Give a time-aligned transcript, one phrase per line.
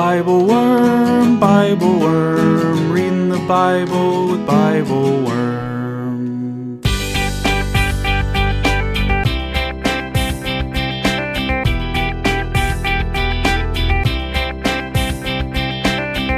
[0.00, 6.80] Bible Worm, Bible Worm, reading the Bible with Bible Worm.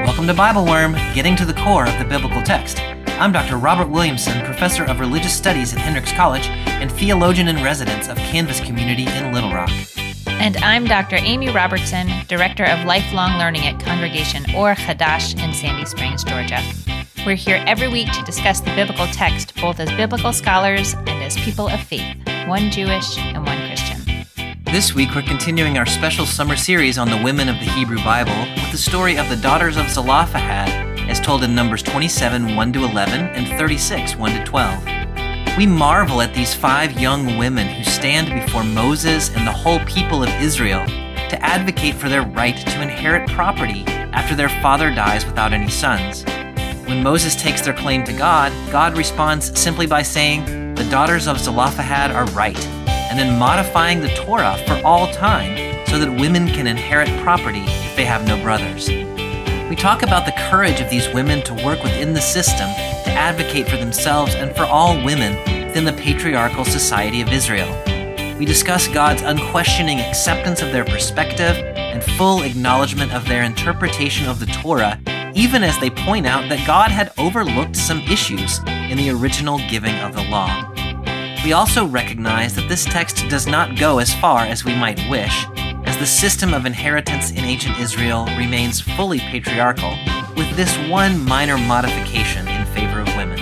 [0.05, 2.81] Welcome to Bible Worm, getting to the core of the biblical text.
[3.21, 3.59] I'm Dr.
[3.59, 8.59] Robert Williamson, professor of religious studies at Hendrix College and theologian in residence of Canvas
[8.59, 9.71] Community in Little Rock.
[10.43, 11.15] And I'm Dr.
[11.21, 16.61] Amy Robertson, Director of Lifelong Learning at Congregation Or Hadash in Sandy Springs, Georgia.
[17.25, 21.37] We're here every week to discuss the biblical text, both as biblical scholars and as
[21.37, 22.17] people of faith,
[22.49, 24.01] one Jewish and one Christian.
[24.65, 28.53] This week, we're continuing our special summer series on the women of the Hebrew Bible
[28.57, 32.83] with the story of the daughters of Zelophehad, as told in Numbers 27 1 to
[32.83, 34.92] 11 and 36 1 to 12.
[35.59, 40.23] We marvel at these five young women who stand before Moses and the whole people
[40.23, 43.85] of Israel to advocate for their right to inherit property
[44.15, 46.25] after their father dies without any sons.
[46.89, 51.39] When Moses takes their claim to God, God responds simply by saying, The daughters of
[51.39, 56.67] Zelophehad are right, and then modifying the Torah for all time so that women can
[56.67, 58.89] inherit property if they have no brothers.
[59.73, 63.67] We talk about the courage of these women to work within the system to advocate
[63.67, 65.33] for themselves and for all women
[65.67, 67.73] within the patriarchal society of Israel.
[68.39, 74.41] We discuss God's unquestioning acceptance of their perspective and full acknowledgement of their interpretation of
[74.41, 75.01] the Torah,
[75.35, 79.95] even as they point out that God had overlooked some issues in the original giving
[80.01, 80.71] of the law.
[81.47, 85.47] We also recognize that this text does not go as far as we might wish,
[86.03, 89.97] the system of inheritance in ancient Israel remains fully patriarchal,
[90.37, 93.39] with this one minor modification in favor of women.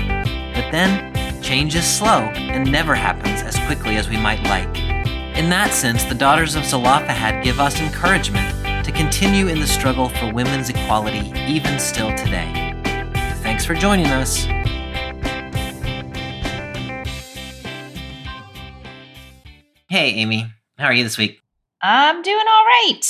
[0.53, 4.79] But then, change is slow and never happens as quickly as we might like.
[5.39, 10.11] In that sense, the daughters of Zelophehad give us encouragement to continue in the struggle
[10.11, 12.75] for women's equality even still today.
[13.43, 14.45] Thanks for joining us.
[19.89, 20.45] Hey, Amy.
[20.77, 21.41] How are you this week?
[21.83, 23.01] I'm doing all right.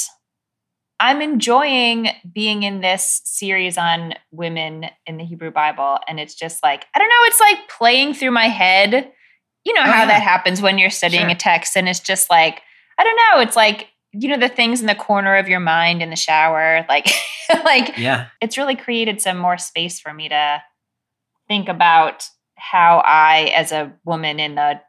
[1.01, 5.99] I'm enjoying being in this series on women in the Hebrew Bible.
[6.07, 9.11] And it's just like, I don't know, it's like playing through my head.
[9.65, 10.07] You know Oh, how yeah.
[10.07, 11.31] that happens when you're studying Sure.
[11.31, 12.63] a text, and it's just like,
[12.99, 16.03] I don't know, it's like, you know, the things in the corner of your mind
[16.03, 16.85] in the shower.
[16.89, 17.07] Like,
[17.65, 18.27] like Yeah.
[18.41, 20.63] it's really created some more space for me to
[21.49, 22.27] think about
[22.57, 24.81] how I, as a woman in the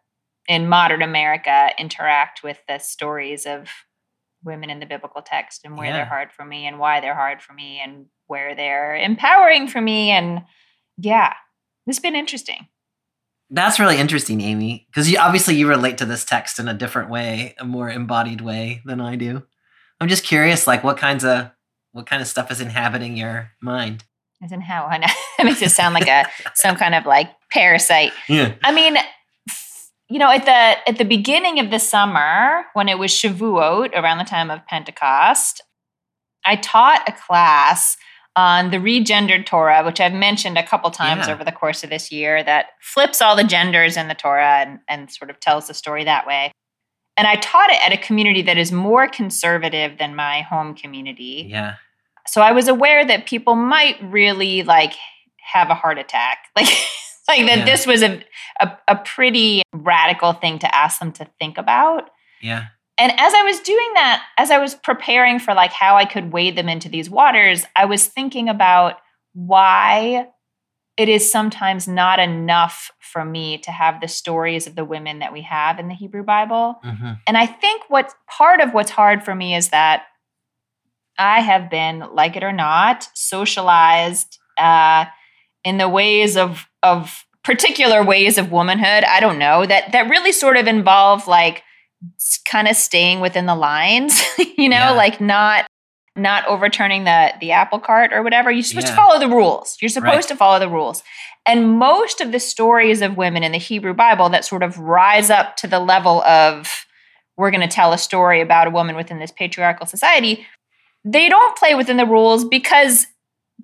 [0.51, 3.69] in modern America, interact with the stories of
[4.43, 5.93] women in the biblical text and where Yeah.
[5.93, 9.79] they're hard for me and why they're hard for me and where they're empowering for
[9.79, 10.09] me.
[10.11, 10.41] And
[10.97, 11.33] yeah,
[11.87, 12.67] it's been interesting.
[13.49, 17.09] That's really interesting, Amy, because you, obviously you relate to this text in a different
[17.09, 19.43] way, a more embodied way than I do.
[20.01, 21.51] I'm just curious, like what kinds of
[21.93, 24.03] what kind of stuff is inhabiting your mind?
[24.43, 25.07] As in how I know
[25.37, 26.25] that makes it sound like a
[26.55, 28.11] some kind of like parasite.
[28.27, 28.55] Yeah.
[28.63, 28.95] I mean,
[30.11, 34.17] you know, at the at the beginning of the summer, when it was Shavuot, around
[34.17, 35.61] the time of Pentecost,
[36.45, 37.97] I taught a class
[38.35, 41.33] on the regendered Torah, which I've mentioned a couple times Yeah.
[41.33, 44.79] over the course of this year, that flips all the genders in the Torah and,
[44.87, 46.51] and sort of tells the story that way.
[47.17, 51.47] And I taught it at a community that is more conservative than my home community
[51.49, 51.75] Yeah.
[52.25, 54.93] so I was aware that people might really like
[55.53, 56.37] have a heart attack.
[56.55, 56.69] Like
[57.37, 57.65] like that Yeah.
[57.65, 58.23] this was a,
[58.59, 62.09] a a pretty radical thing to ask them to think about.
[62.41, 62.65] Yeah.
[62.97, 66.31] And as I was doing that, as I was preparing for like how I could
[66.31, 68.97] wade them into these waters, I was thinking about
[69.33, 70.27] why
[70.97, 75.33] it is sometimes not enough for me to have the stories of the women that
[75.33, 76.79] we have in the Hebrew Bible.
[76.83, 80.03] hmm And I think what part of what's hard for me is that
[81.17, 85.05] I have been, like it or not, socialized uh,
[85.63, 89.03] in the ways of of particular ways of womanhood.
[89.03, 91.63] I don't know that that really sort of involve like
[92.49, 94.21] kind of staying within the lines,
[94.57, 94.91] you know, Yeah.
[94.91, 95.67] like not
[96.15, 98.51] not overturning the the apple cart or whatever.
[98.51, 99.77] You're supposed to follow the rules.
[99.81, 100.27] You're supposed Right.
[100.29, 101.03] to follow the rules.
[101.45, 105.29] And most of the stories of women in the Hebrew Bible that sort of rise
[105.31, 106.85] up to the level of
[107.37, 110.45] we're going to tell a story about a woman within this patriarchal society,
[111.03, 113.07] they don't play within the rules because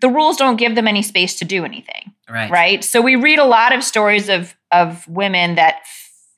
[0.01, 2.49] the rules don't give them any space to do anything Right.
[2.51, 5.81] right so we read a lot of stories of of women that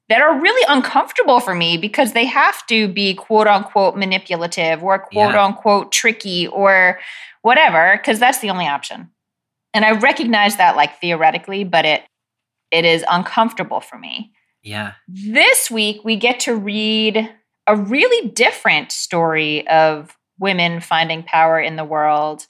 [0.10, 5.00] that are really uncomfortable for me because they have to be quote unquote manipulative or
[5.00, 5.44] quote Yeah.
[5.46, 7.00] unquote tricky or
[7.42, 9.10] whatever because that's the only option
[9.74, 12.04] and i recognize that like theoretically but it
[12.72, 14.32] it is uncomfortable for me
[14.64, 14.94] Yeah.
[15.08, 17.30] this week we get to read
[17.66, 22.46] a really different story of women finding power in the world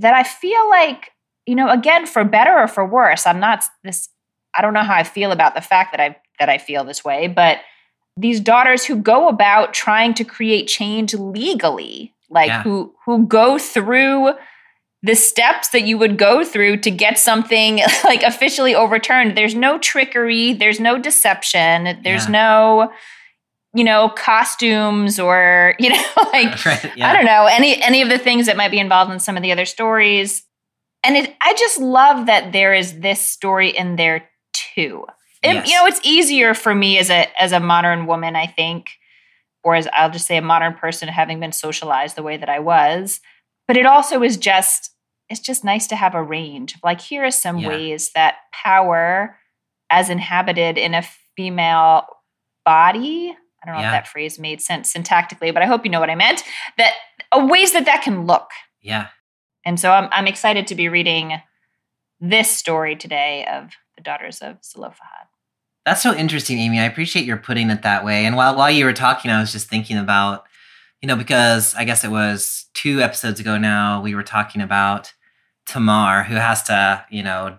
[0.00, 1.12] that I feel like,
[1.46, 4.08] you know, again, for better or for worse, I'm not this,
[4.56, 7.04] I don't know how I feel about the fact that I that I feel this
[7.04, 7.58] way, but
[8.16, 12.62] these daughters who go about trying to create change legally, like Yeah.
[12.62, 14.32] who who go through
[15.02, 19.36] the steps that you would go through to get something like officially overturned.
[19.36, 22.32] There's no trickery, there's no deception, there's Yeah.
[22.32, 22.92] no
[23.74, 26.02] you know costumes or you know
[26.32, 26.92] like right.
[26.96, 27.10] Yeah.
[27.10, 29.42] I don't know any any of the things that might be involved in some of
[29.42, 30.44] the other stories.
[31.02, 35.04] And it, I just love that there is this story in there too.
[35.42, 35.68] It- Yes.
[35.70, 38.90] You know, it's easier for me as a as a modern woman, I think,
[39.64, 42.58] or as I'll just say a modern person, having been socialized the way that I
[42.58, 43.20] was.
[43.66, 44.90] But it also is just
[45.30, 46.74] it's just nice to have a range.
[46.74, 47.68] of Like here are some Yeah.
[47.68, 49.38] ways that power,
[49.88, 51.02] as inhabited in a
[51.36, 52.04] female
[52.66, 53.34] body.
[53.62, 53.88] I don't know Yeah.
[53.88, 56.42] if that phrase made sense syntactically, but I hope you know what I meant.
[56.78, 56.92] That
[57.32, 58.50] uh, ways that that can look.
[58.82, 59.08] yeah.
[59.66, 61.34] And so I'm, I'm excited to be reading
[62.18, 65.26] this story today of the daughters of Zelophehad.
[65.84, 66.78] That's so interesting, Amy.
[66.80, 68.24] I appreciate your putting it that way.
[68.24, 70.44] And while while you were talking, I was just thinking about,
[71.02, 75.12] you know, because I guess it was two episodes ago now, we were talking about
[75.66, 77.58] Tamar, who has to, you know,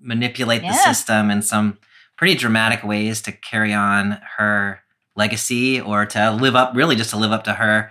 [0.00, 1.78] manipulate the system in some
[2.16, 4.80] pretty dramatic ways to carry on her
[5.18, 7.90] legacy or to live up, really just to live up to her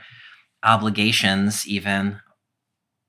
[0.64, 2.20] obligations, even.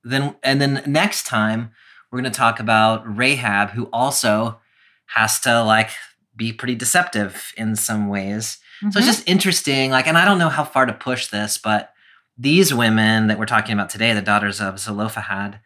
[0.05, 1.71] Then and then next time
[2.11, 4.61] we're going to talk about Rahab, who also
[5.07, 5.91] has to like
[6.37, 8.59] be pretty deceptive in some ways.
[8.91, 9.91] So it's just interesting.
[9.91, 11.93] Like, and I don't know how far to push this, but
[12.37, 15.59] these women that we're talking about today, the daughters of Zelophehad,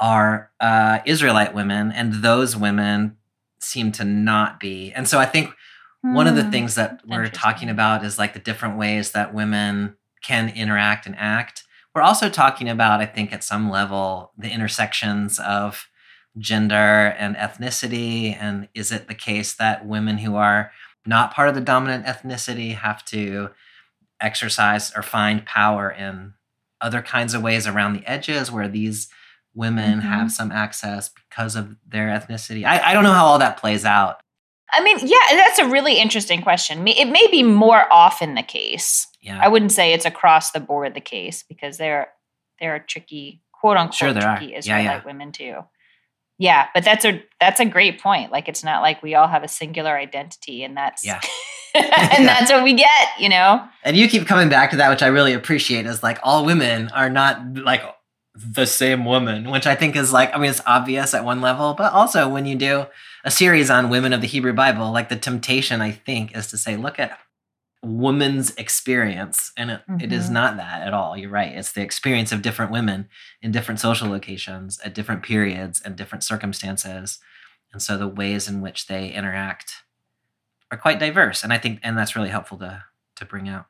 [0.00, 3.16] are uh, Israelite women, and those women
[3.60, 4.92] seem to not be.
[4.92, 5.50] And so I think
[6.14, 6.50] one of the Hmm.
[6.50, 11.16] things that we're talking about is like the different ways that women can interact and
[11.18, 11.64] act.
[11.94, 15.88] We're also talking about, I think, at some level, the intersections of
[16.38, 18.36] gender and ethnicity.
[18.38, 20.72] And is it the case that women who are
[21.06, 23.50] not part of the dominant ethnicity have to
[24.20, 26.34] exercise or find power in
[26.80, 29.08] other kinds of ways around the edges where these
[29.54, 30.04] women Mhm.
[30.04, 32.66] have some access because of their ethnicity?
[32.66, 34.20] I, I don't know how all that plays out.
[34.72, 36.86] I mean, yeah, that's a really interesting question.
[36.88, 39.06] It may be more often the case.
[39.22, 39.38] Yeah.
[39.42, 42.08] I wouldn't say it's across the board the case because there
[42.60, 44.36] there are tricky, quote unquote, Sure there are.
[44.38, 45.04] tricky Yeah, Israelite yeah.
[45.04, 45.56] women too.
[46.38, 48.30] Yeah, but that's a that's a great point.
[48.32, 51.20] Like it's not like we all have a singular identity, and that's Yeah.
[51.74, 52.26] and Yeah.
[52.26, 53.08] that's what we get.
[53.18, 56.18] You know, And you keep coming back to that, which I really appreciate, is like
[56.22, 57.82] all women are not like
[58.34, 61.72] the same woman, which I think is like, I mean, it's obvious at one level,
[61.72, 62.84] but also when you do
[63.26, 66.56] a series on women of the Hebrew Bible, like the temptation, I think, is to
[66.56, 67.18] say, look at
[67.82, 69.52] woman's experience.
[69.56, 70.32] And it, it is Mhm.
[70.32, 71.16] not that at all.
[71.16, 71.52] You're right.
[71.52, 73.08] It's the experience of different women
[73.42, 77.18] in different social locations at different periods and different circumstances.
[77.72, 79.84] And so the ways in which they interact
[80.70, 81.44] are quite diverse.
[81.44, 82.84] And I think, and that's really helpful to,
[83.16, 83.66] to bring out.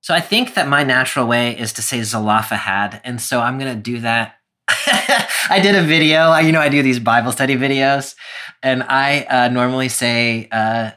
[0.00, 3.74] So I think that my natural way is to say Zelophehad, and so I'm gonna
[3.74, 4.37] do that.
[5.50, 6.36] I did a video.
[6.36, 8.14] You know, I do these Bible study videos,
[8.62, 10.90] and I uh, normally say uh,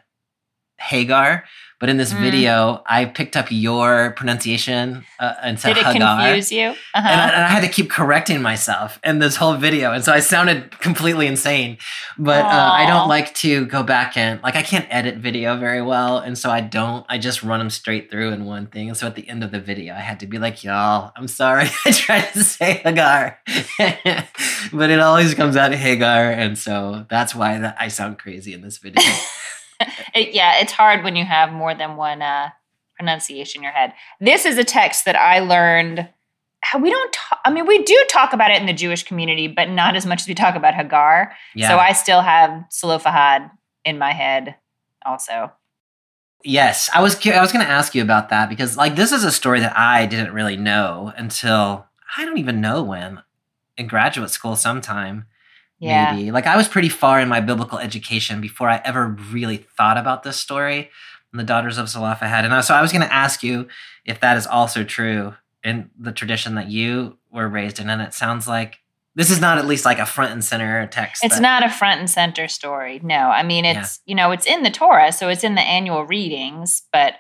[0.79, 1.45] Hagar,
[1.81, 2.19] but in this Mm.
[2.21, 6.17] video, I picked up your pronunciation uh, and said did it Hagar.
[6.21, 6.67] confuse you?
[6.69, 7.07] Uh-huh.
[7.09, 9.91] And I, and I had to keep correcting myself in this whole video.
[9.91, 11.77] And so I sounded completely insane.
[12.17, 15.81] But uh, I don't like to go back and, like, I can't edit video very
[15.81, 16.19] well.
[16.19, 18.87] And so I don't, I just run them straight through in one thing.
[18.89, 21.27] And so at the end of the video, I had to be like, y'all, I'm
[21.27, 21.67] sorry.
[21.85, 23.39] I tried to say Hagar.
[24.71, 26.31] but it always comes out Hagar.
[26.31, 29.03] And so that's why that I sound crazy in this video.
[30.15, 32.49] It- yeah, it's hard when you have more than one uh,
[32.97, 33.93] pronunciation in your head.
[34.19, 36.07] This is a text that I learned.
[36.79, 39.69] We don't talk, I mean, we do talk about it in the Jewish community, but
[39.69, 41.33] not as much as we talk about Hagar.
[41.55, 41.69] Yeah.
[41.69, 43.49] So I still have Zelophehad
[43.83, 44.55] in my head
[45.05, 45.51] also.
[46.43, 49.23] Yes, I was I was going to ask you about that because like this is
[49.23, 51.85] a story that I didn't really know until
[52.17, 53.21] I don't even know when
[53.77, 55.25] in graduate school sometime
[55.81, 56.13] Yeah.
[56.15, 56.31] maybe.
[56.31, 60.23] Like I was pretty far in my biblical education before I ever really thought about
[60.23, 60.89] this story
[61.31, 62.45] and the daughters of Zelophehad.
[62.45, 63.67] And so I was going to ask you
[64.05, 65.33] if that is also true
[65.63, 68.77] in the tradition that you were raised in and it sounds like
[69.15, 71.23] this is not at least like a front and center text.
[71.23, 72.99] It's that- not a front and center story.
[73.03, 76.05] No, I mean, it's, you know, it's in the Torah, so it's in the annual
[76.05, 77.15] readings, but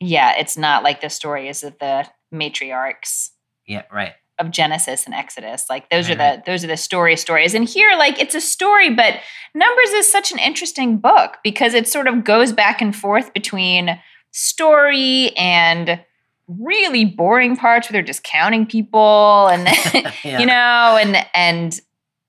[0.00, 3.30] yeah, it's not like the story is of the matriarchs.
[3.66, 4.14] Yeah, right.
[4.38, 5.64] Of Genesis and Exodus.
[5.70, 6.40] Like those Right, are mm-hmm.
[6.44, 7.54] the those are the story stories.
[7.54, 9.14] And here, like it's a story, but
[9.54, 13.98] Numbers is such an interesting book because it sort of goes back and forth between
[14.32, 16.00] story and
[16.48, 19.66] really boring parts where they're just counting people and
[20.24, 20.38] Yeah.
[20.38, 21.80] you know and and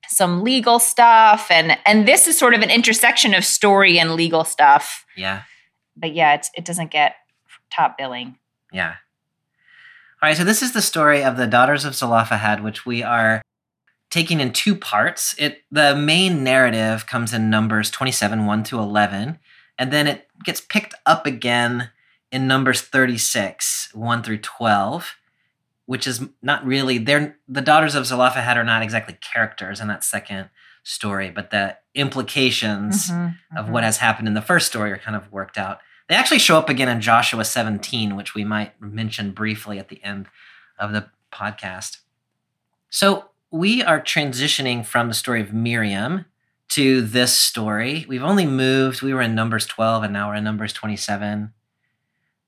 [0.08, 4.44] some legal stuff and and this is sort of an intersection of story and legal
[4.44, 5.42] stuff Yeah.
[5.96, 7.16] but yeah it's it doesn't get
[7.70, 8.38] top billing
[8.72, 8.96] Yeah.
[10.22, 13.42] All right, so this is the story of the daughters of Zelophehad, which we are
[14.10, 15.36] taking in two parts.
[15.38, 19.38] It the main narrative comes in Numbers 27, 1 to 11,
[19.78, 21.92] and then it gets picked up again
[22.32, 25.16] in Numbers 36, 1 through 12,
[25.86, 30.04] which is not really they're the daughters of Zelophehad are not exactly characters in that
[30.04, 30.50] second
[30.84, 33.70] story, but the implications Mhm, of mhm.
[33.70, 35.80] what has happened in the first story are kind of worked out.
[36.08, 40.02] They actually show up again in Joshua 17, which we might mention briefly at the
[40.04, 40.28] end
[40.80, 41.98] of the podcast.
[42.90, 46.26] So we are transitioning from the story of Miriam
[46.70, 48.06] to this story.
[48.08, 51.54] We've only moved, we were in Numbers 12 and now we're in Numbers 27.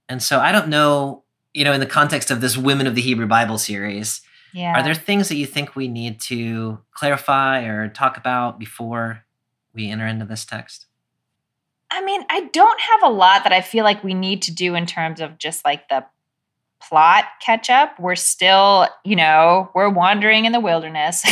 [0.08, 1.24] And so I don't know,
[1.54, 4.22] you know, in the context of this Women of the Hebrew Bible series,
[4.54, 9.24] yeah are there things that you think we need to clarify or talk about before
[9.74, 10.86] we enter into this text?
[11.92, 14.76] I mean, I don't have a lot that I feel like we need to do
[14.76, 16.06] in terms of just like the
[16.82, 18.00] plot catch up.
[18.00, 21.24] We're still, you know, we're wandering in the wilderness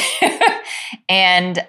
[1.10, 1.66] and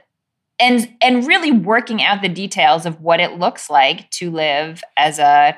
[0.60, 5.18] and and really working out the details of what it looks like to live as
[5.18, 5.56] a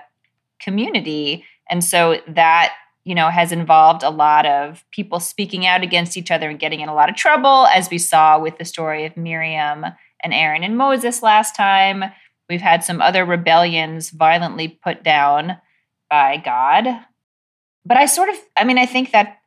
[0.60, 1.44] community.
[1.70, 6.30] And so that, you know, has involved a lot of people speaking out against each
[6.30, 9.16] other and getting in a lot of trouble as we saw with the story of
[9.16, 9.86] Miriam
[10.22, 12.04] and Aaron and Moses last time.
[12.50, 15.56] We've had some other rebellions violently put down
[16.10, 16.84] by God.
[17.86, 19.38] But I sort of I mean I think that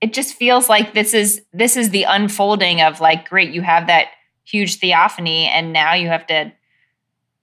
[0.00, 3.86] it just feels like this is this is the unfolding of like great you have
[3.86, 4.08] that
[4.44, 6.52] huge theophany and now you have to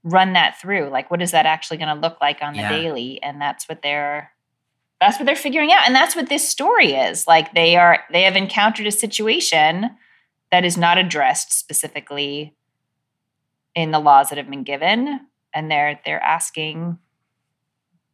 [0.04, 2.70] run that through like what is that actually going to look like on the Yeah.
[2.70, 4.32] daily and that's what they're
[5.00, 8.22] that's what they're figuring out and that's what this story is like they are they
[8.22, 9.90] have encountered a situation
[10.52, 12.54] that is not addressed specifically
[13.76, 15.20] in the laws that have been given
[15.54, 16.98] and they're they're asking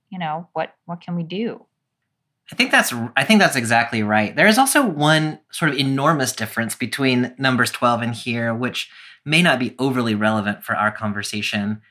[0.10, 1.66] you know what what can we do
[2.52, 4.34] I think that's I think that's exactly right.
[4.34, 8.90] There is also one sort of enormous difference between Numbers 12 and here, which
[9.26, 11.82] may not be overly relevant for our conversation.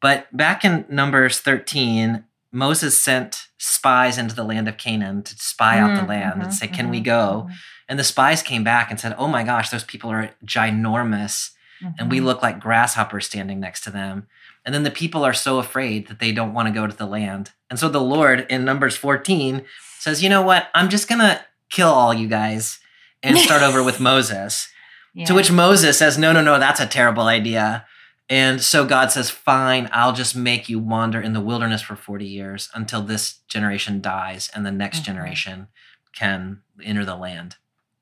[0.00, 5.80] But back in Numbers 13, Moses sent spies into the land of Canaan to spy
[5.80, 7.54] out the Mm, land mhm, and say, "Can we mhm, go?" mhm,
[7.88, 11.50] And the spies came back and said, "Oh my gosh, those people are ginormous,
[11.98, 12.24] and we mhm.
[12.24, 14.26] look like grasshoppers standing next to them."
[14.64, 17.06] And then the people are so afraid that they don't want to go to the
[17.06, 17.52] land.
[17.68, 19.64] And so the Lord in Numbers 14
[19.98, 20.68] says, You know what?
[20.74, 22.78] I'm just going to kill all you guys
[23.22, 24.68] and start over with Moses.
[25.12, 25.26] Yeah.
[25.26, 27.86] To which Moses says, No, no, no, that's a terrible idea.
[28.30, 32.24] And so God says, Fine, I'll just make you wander in the wilderness for 40
[32.24, 35.04] years until this generation dies and the next Mhm.
[35.04, 35.68] generation
[36.14, 37.56] can enter the land.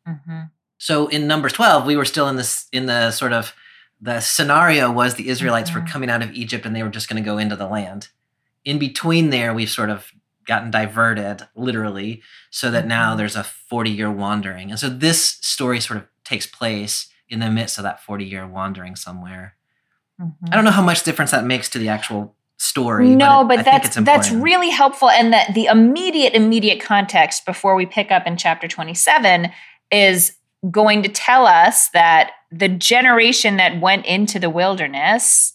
[0.07, 0.51] Mhm.
[0.79, 3.55] So in Numbers 12, we were still in this in the sort of
[4.05, 5.89] the scenario was the Israelites were Mhm.
[5.91, 8.09] coming out of Egypt and they were just going to go into the land.
[8.65, 10.11] In between there, we've sort of
[10.45, 13.19] gotten diverted literally so that now Mhm.
[13.19, 14.71] there's a 40 year wandering.
[14.71, 18.45] And so this story sort of takes place in the midst of that 40 year
[18.47, 19.55] wandering somewhere.
[20.21, 20.33] Mhm.
[20.51, 23.09] I don't know how much difference that makes to the actual story.
[23.09, 25.11] no, it- but, I think that's it's that's really helpful.
[25.11, 29.51] And that the immediate immediate context before we pick up in chapter twenty seven
[29.91, 30.37] is
[30.71, 35.55] going to tell us that the generation that went into the wilderness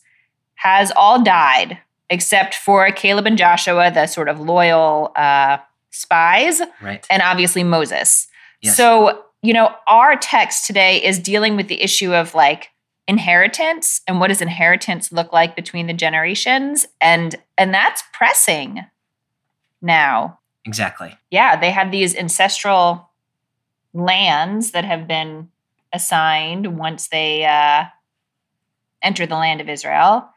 [0.55, 1.77] has all died
[2.09, 5.57] except for Caleb and Joshua, the sort of loyal uh,
[5.91, 7.05] spies, right.
[7.09, 8.27] and obviously Moses.
[8.61, 8.77] Yes.
[8.77, 12.69] So, you know, our text today is dealing with the issue of like
[13.07, 18.85] inheritance and what does inheritance look like between the generations and and that's pressing
[19.81, 20.39] now.
[20.65, 21.15] exactly.
[21.29, 23.09] Yeah, they have these ancestral
[23.93, 25.49] lands that have been
[25.94, 27.86] assigned once they uh
[29.01, 30.29] enter the land of Israel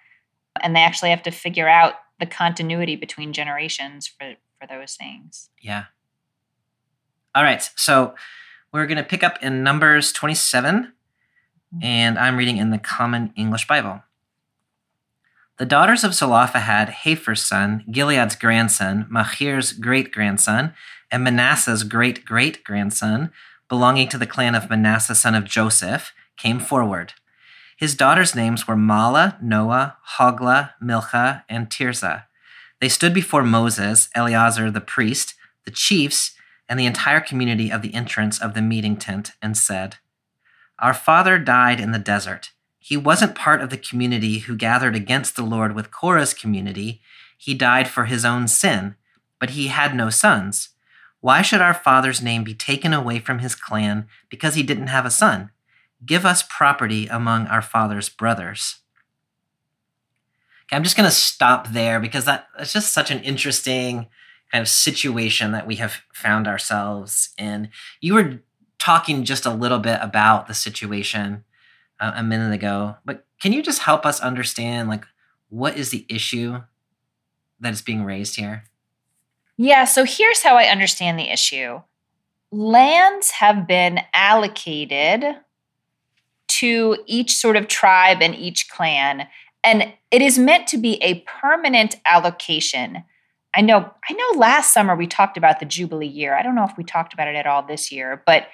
[0.63, 5.49] and they actually have to figure out the continuity between generations for for those things.
[5.61, 5.85] Yeah.
[7.35, 7.69] All right.
[7.77, 8.15] So
[8.73, 10.93] we're going to pick up in Numbers 27,
[11.83, 14.03] and I'm reading in the Common English Bible.
[15.59, 20.75] The daughters of Zelophehad, Hepher's son, Gilead's grandson, Machir's great grandson,
[21.11, 23.31] and Manasseh's great great grandson,
[23.71, 27.15] belonging to the clan of Manasseh, son of Joseph, came forward.
[27.79, 32.25] His daughters' names were Mahlah, Noah, Hoglah, Milcah, and Tirzah.
[32.81, 35.35] They stood before Moses, Eleazar the priest,
[35.65, 36.33] the chiefs,
[36.69, 39.97] and the entire community of the entrance of the meeting tent and said,
[40.79, 42.51] Our father died in the desert.
[42.81, 47.01] He wasn't part of the community who gathered against the Lord with Korah's community.
[47.39, 48.97] He died for his own sin,
[49.39, 50.70] but he had no sons.
[51.21, 55.05] Why should our father's name be taken away from his clan because he didn't have
[55.05, 55.51] a son?
[56.05, 58.79] Give us property among our father's brothers.
[60.65, 64.07] Okay, I'm just going to stop there because that, that's just such an interesting
[64.51, 67.71] kind of situation that we have found ourselves in.
[68.01, 68.41] You were
[68.79, 71.45] talking just a little bit about the situation
[72.01, 75.05] uh, a minute ago, but can you just help us understand like
[75.49, 76.63] what is the issue
[77.61, 78.65] that is being raised here?
[79.63, 81.83] Yeah, so here's how I understand the issue.
[82.51, 85.37] Lands have been allocated
[86.49, 89.29] to each sort of tribe and each clan
[89.63, 93.05] and it is meant to be a permanent allocation.
[93.55, 96.35] I know I know last summer we talked about the jubilee year.
[96.35, 98.47] I don't know if we talked about it at all this year, but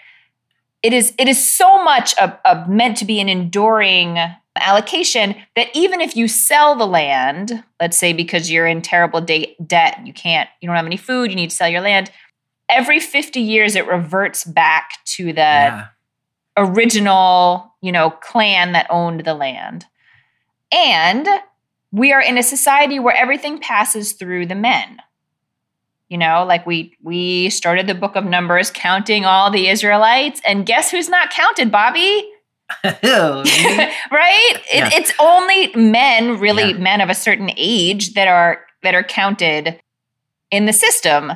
[0.87, 4.19] it is it is so much a, a meant to be an enduring
[4.61, 9.57] allocation that even if you sell the land, let's say because you're in terrible de-
[9.66, 12.12] debt, you can't, you don't have any food, you need to sell your land.
[12.69, 15.87] Every 50 years, it reverts back to the yeah.
[16.57, 19.87] original, you know, clan that owned the land.
[20.73, 21.26] And
[21.90, 25.00] we are in a society where everything passes through the men.
[26.08, 30.64] You know, like we we started the book of Numbers counting all the Israelites, and
[30.64, 32.30] guess who's not counted, Bobby?
[32.84, 33.92] right?
[34.72, 34.86] Yeah.
[34.86, 36.78] It, it's only men, really yeah.
[36.78, 39.80] men of a certain age, that are that are counted
[40.50, 41.32] in the system.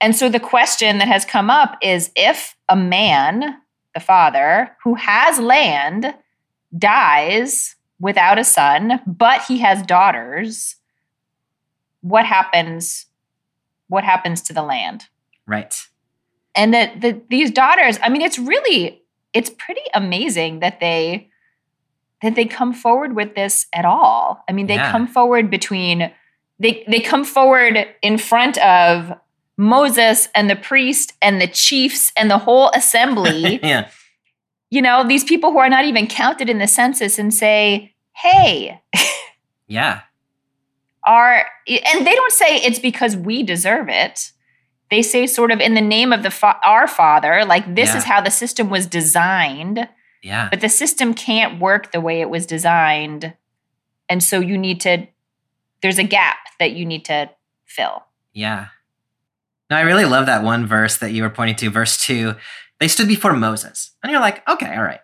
[0.00, 3.58] And so the question that has come up is if a man,
[3.94, 6.14] the father, who has land,
[6.76, 10.76] dies without a son, but he has daughters,
[12.00, 13.06] what happens?
[13.94, 15.06] What happens to the land?
[15.46, 15.74] Right.
[16.54, 21.30] And that the, these daughters, I mean, it's really, it's pretty amazing that they
[22.22, 24.44] that they come forward with this at all.
[24.48, 24.90] I mean, they yeah.
[24.92, 26.12] come forward between
[26.58, 29.12] they they come forward in front of
[29.56, 33.60] Moses and the priest and the chiefs and the whole assembly.
[33.62, 33.88] yeah
[34.74, 38.82] you know, these people who are not even counted in the census and say, hey.
[39.68, 40.00] yeah.
[41.06, 44.32] Are, and they don't say it's because we deserve it.
[44.90, 47.96] They say, sort of, in the name of the fa- our Father, like this yeah.
[47.98, 49.88] is how the system was designed.
[50.22, 50.48] Yeah.
[50.50, 53.34] But the system can't work the way it was designed.
[54.08, 55.06] And so you need to,
[55.82, 57.30] there's a gap that you need to
[57.64, 58.04] fill.
[58.32, 58.68] Yeah.
[59.68, 62.34] Now, I really love that one verse that you were pointing to, verse two.
[62.80, 63.92] They stood before Moses.
[64.02, 65.00] And you're like, okay, all right.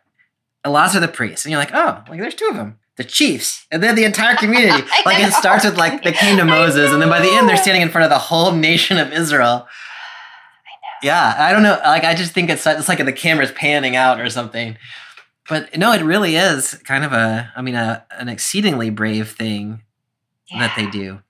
[0.65, 1.45] Eleazar the priest.
[1.45, 2.79] And you're like, oh, like there's two of them.
[3.01, 3.67] The chiefs.
[3.71, 4.87] And then the entire community.
[5.07, 6.93] like it starts with like they came to Moses.
[6.93, 9.67] And then by the end, they're standing in front of the whole nation of Israel.
[9.67, 11.81] I yeah, I don't know.
[11.83, 14.77] Like I just think it's it's like the camera's panning out or something.
[15.49, 19.81] But no, it really is kind of a, I mean, a, an exceedingly brave thing
[20.51, 20.59] yeah.
[20.59, 21.21] that they do.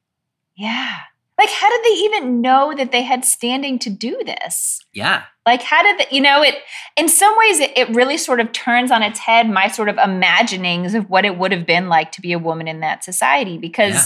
[0.57, 0.97] Yeah.
[1.41, 4.79] Like, how did they even know that they had standing to do this?
[4.93, 5.23] Yeah.
[5.47, 6.57] Like, how did the, you know it?
[6.99, 9.97] In some ways, it, it really sort of turns on its head my sort of
[9.97, 13.57] imaginings of what it would have been like to be a woman in that society
[13.57, 14.05] because yeah.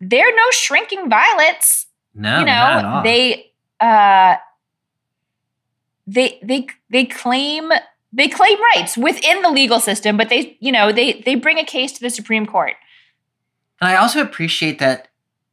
[0.00, 1.86] they're no shrinking violets.
[2.12, 4.34] No, you know they uh
[6.08, 7.70] they they they claim
[8.12, 11.64] they claim rights within the legal system, but they you know they they bring a
[11.64, 12.74] case to the Supreme Court.
[13.80, 15.08] And I also appreciate that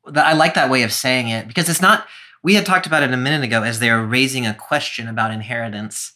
[0.08, 2.08] that I like that way of saying it because it's not.
[2.44, 5.32] We had talked about it a minute ago as they are raising a question about
[5.32, 6.14] inheritance,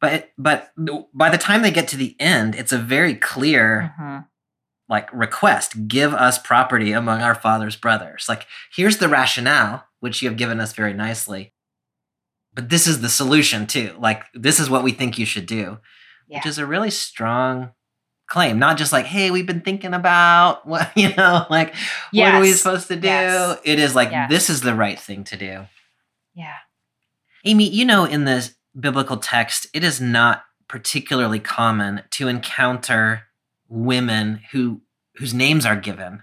[0.00, 0.72] but but
[1.12, 3.94] by the time they get to the end, it's a very clear.
[3.98, 4.18] Mm-hmm.
[4.88, 8.26] Like request, give us property among our father's brothers.
[8.28, 11.52] Like, here's the rationale, which you have given us very nicely.
[12.54, 13.96] But this is the solution too.
[13.98, 15.78] Like, this is what we think you should do,
[16.28, 16.38] yeah.
[16.38, 17.72] which is a really strong
[18.26, 21.74] claim, not just like, hey, we've been thinking about what, you know, like,
[22.12, 22.32] yes.
[22.32, 23.08] what are we supposed to do?
[23.08, 23.60] Yes.
[23.64, 24.30] It is like, yes.
[24.30, 25.66] this is the right thing to do.
[26.34, 26.54] Yeah.
[27.44, 33.22] Amy, you know, in the biblical text, it is not particularly common to encounter
[33.68, 34.82] women who
[35.16, 36.22] whose names are given.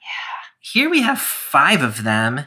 [0.00, 0.60] Yeah.
[0.60, 2.46] Here we have five of them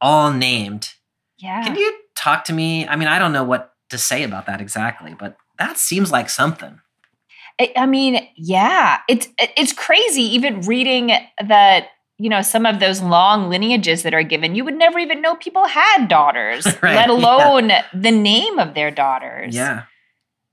[0.00, 0.92] all named.
[1.38, 1.64] Yeah.
[1.64, 2.86] Can you talk to me?
[2.86, 6.28] I mean, I don't know what to say about that exactly, but that seems like
[6.28, 6.80] something.
[7.58, 10.22] I mean, yeah, it's it's crazy.
[10.22, 11.88] Even reading that,
[12.18, 15.36] you know, some of those long lineages that are given, you would never even know
[15.36, 17.84] people had daughters, right, let alone yeah.
[17.94, 19.54] the name of their daughters.
[19.54, 19.84] Yeah.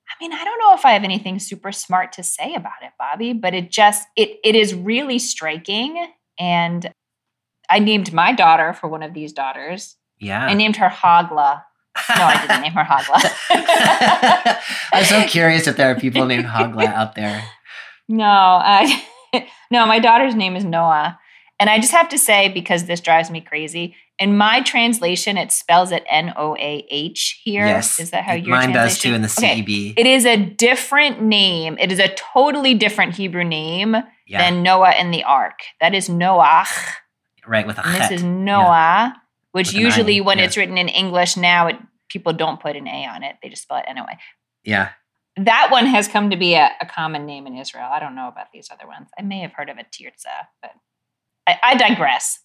[0.09, 2.91] I mean, I don't know if I have anything super smart to say about it,
[2.97, 6.07] Bobby, but it just it it is really striking.
[6.39, 6.89] And
[7.69, 9.97] I named my daughter for one of these daughters.
[10.19, 10.45] Yeah.
[10.45, 11.63] I named her Hagla
[12.17, 14.59] no, I didn't name her Hagla.
[14.93, 17.43] I'm so curious if there are people named Hagla out there.
[18.09, 19.03] No, I
[19.71, 21.19] no, my daughter's name is Noah.
[21.59, 25.51] And I just have to say, because this drives me crazy, In my translation, it
[25.51, 27.65] spells it N O A H here.
[27.65, 27.99] yes.
[27.99, 29.91] Is that how your mine does too in the CEB?
[29.91, 30.01] Okay.
[30.01, 31.77] It is a different name.
[31.79, 33.95] It is a totally different Hebrew name
[34.27, 35.59] yeah, than Noah in the ark.
[35.79, 36.67] That is Noach.
[37.47, 39.15] right with a And this is Noah,
[39.53, 40.45] which usually when yeah.
[40.45, 41.77] it's written in English now, it,
[42.09, 43.37] people don't put an A on it.
[43.41, 44.17] They just spell it anyway.
[44.63, 44.89] yeah.
[45.35, 47.89] That one has come to be a, a common name in Israel.
[47.91, 49.09] I don't know about these other ones.
[49.17, 50.73] I may have heard of a Tirza, but
[51.47, 52.39] I, I digress.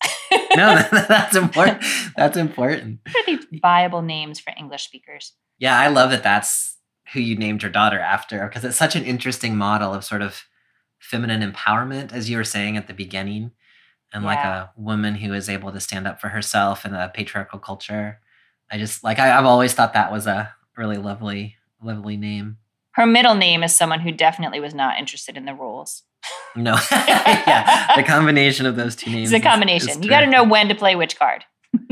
[0.56, 1.84] No, that's important.
[2.16, 3.00] That's important.
[3.04, 5.34] What are these viable names for English speakers?
[5.58, 6.78] Yeah, I love that that's
[7.12, 10.44] who you named your daughter after because it's such an interesting model of sort of
[10.98, 13.52] feminine empowerment, as you were saying at the beginning,
[14.12, 17.58] and like a woman who is able to stand up for herself in a patriarchal
[17.58, 18.20] culture.
[18.70, 22.58] I just like I, I've always thought that was a really lovely, lovely name.
[22.92, 26.02] Her middle name is someone who definitely was not interested in the rules.
[26.56, 29.30] No, yeah, the combination of those two names.
[29.30, 29.90] It's a combination.
[29.90, 31.44] is you got to know when to play which card.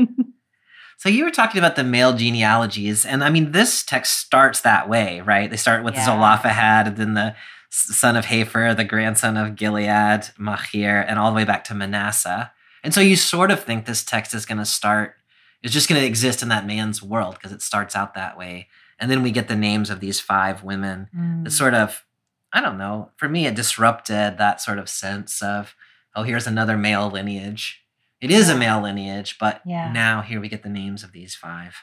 [0.99, 4.89] So you were talking about the male genealogies, and I mean, this text starts that
[4.89, 5.49] way, right?
[5.49, 6.05] They start with Yeah.
[6.05, 7.35] Zelophehad, and then the
[7.69, 12.51] son of Hepher, the grandson of Gilead, Machir, and all the way back to Manasseh.
[12.83, 15.15] And so you sort of think this text is going to start,
[15.63, 18.67] is just going to exist in that man's world because it starts out that way.
[18.99, 21.09] And then we get the names of these five women.
[21.15, 21.45] Mm.
[21.47, 22.05] It sort of,
[22.53, 25.75] I don't know, for me, it disrupted that sort of sense of,
[26.15, 27.83] oh, here's another male lineage.
[28.21, 29.91] It is a male lineage, but Yeah.
[29.91, 31.75] now here we get the names of these five.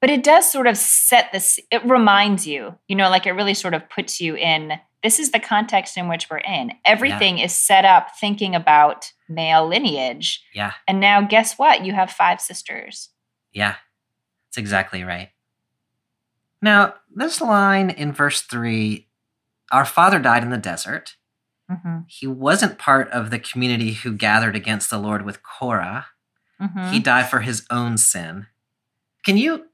[0.00, 3.54] but it does sort of set this it reminds you you know like it really
[3.54, 4.72] sort of puts you in
[5.04, 9.66] this is the context in which we're in everything is set up thinking about male
[9.66, 13.10] lineage Yeah, and now guess what you have five sisters
[13.54, 13.76] yeah,
[14.48, 15.30] that's exactly right.
[16.60, 19.08] Now, this line in verse three
[19.72, 21.16] our father died in the desert.
[21.70, 22.00] mm-hmm.
[22.06, 26.06] He wasn't part of the community who gathered against the Lord with Korah.
[26.60, 26.92] Mm-hmm.
[26.92, 28.46] He died for his own sin.
[29.24, 29.66] Can you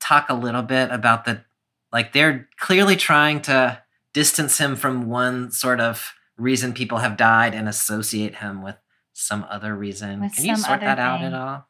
[0.00, 1.44] talk a little bit about the
[1.92, 3.80] like they're clearly trying to
[4.14, 8.76] distance him from one sort of reason people have died and associate him with
[9.12, 10.20] some other reason.
[10.20, 11.66] With Can you sort that out at all?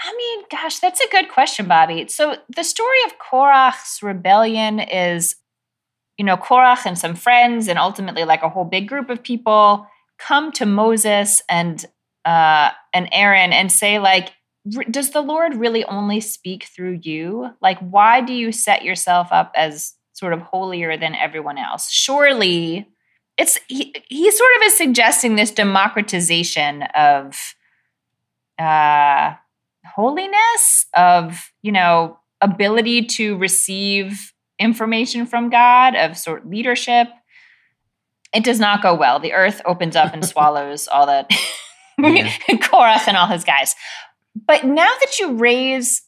[0.00, 2.06] I mean, gosh, that's a good question, Bobby.
[2.08, 5.36] So the story of Korach's rebellion is,
[6.16, 9.86] you know, Korach and some friends, and ultimately like a whole big group of people
[10.18, 11.84] come to Moses and
[12.24, 14.30] uh, and Aaron and say, like,
[14.90, 17.50] does the Lord really only speak through you?
[17.60, 21.90] Like, why do you set yourself up as sort of holier than everyone else?
[21.90, 22.88] Surely.
[23.36, 27.36] It's he, he sort of is suggesting this democratization of
[28.58, 29.34] uh
[29.94, 37.06] holiness of you know ability to receive information from god of sort of leadership
[38.34, 41.30] it does not go well the earth opens up and swallows all that
[42.00, 42.28] Yeah.
[42.50, 43.76] korach and all his guys
[44.46, 46.02] but now that you raise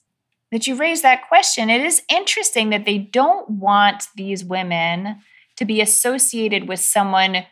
[0.53, 5.17] that you raise that question it is interesting that they don't want these women
[5.57, 7.45] to be associated with someone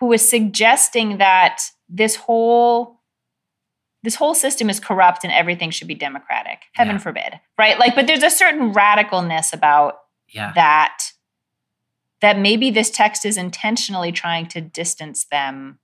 [0.00, 3.00] who is suggesting that this whole
[4.02, 7.00] this whole system is corrupt and everything should be democratic heaven Yeah.
[7.00, 10.52] forbid right like but there's a certain radicalness about Yeah.
[10.54, 10.98] that
[12.22, 15.78] that maybe this text is intentionally trying to distance them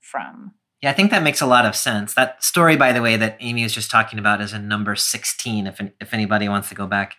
[0.00, 2.14] from Yeah, I think that makes a lot of sense.
[2.14, 5.66] That story, by the way, that Amy was just talking about is in number 16,
[5.68, 7.14] if, if anybody wants to go back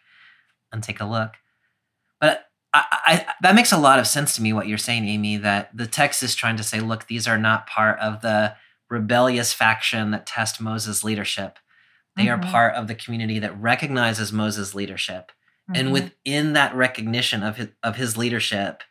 [0.71, 1.31] and take a look.
[2.19, 5.37] But I, I, that makes a lot of sense to me, what you're saying, Amy,
[5.37, 8.55] that the text is trying to say, look, these are not part of the
[8.89, 11.57] rebellious faction that test Moses' leadership.
[12.17, 12.51] They are Mhm.
[12.51, 15.31] part of the community that recognizes Moses' leadership.
[15.73, 15.91] And Mhm.
[15.93, 18.83] within that recognition of his, of his leadership,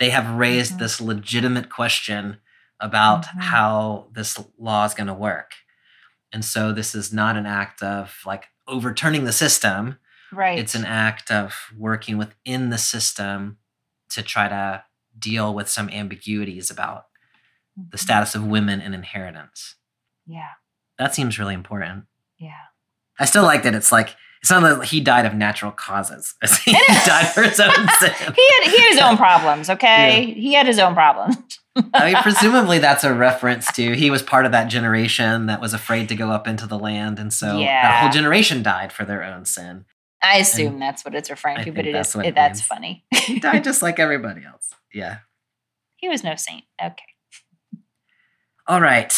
[0.00, 0.78] they have raised Mhm.
[0.80, 2.40] this legitimate question
[2.84, 3.40] about Mhm.
[3.42, 5.54] how this law is going to work.
[6.32, 9.98] And so this is not an act of like overturning the system.
[10.32, 13.58] right It's an act of working within the system
[14.08, 14.82] to try to
[15.16, 17.06] deal with some ambiguities about
[17.76, 18.00] the Mhm.
[18.00, 19.76] status of women and inheritance.
[20.26, 20.50] yeah
[20.98, 22.06] That seems really important.
[22.38, 22.64] yeah
[23.18, 26.34] I still like that it's like it's not that he died of natural causes.
[26.64, 26.72] he
[27.06, 27.70] died for his own
[28.00, 28.12] sin.
[28.34, 31.36] he had he had his own problems okay he had his own problems
[31.92, 35.74] I mean, presumably that's a reference to he was part of that generation that was
[35.74, 39.22] afraid to go up into the land, and so that whole generation died for their
[39.24, 39.84] own sin.
[40.22, 42.24] i assume that's what it's referring I to but it is it that's is what
[42.26, 42.66] it, it that's means.
[42.66, 44.70] funny He died just like everybody else.
[44.92, 45.18] Yeah.
[45.96, 47.04] he was no saint okay
[48.66, 49.12] All right.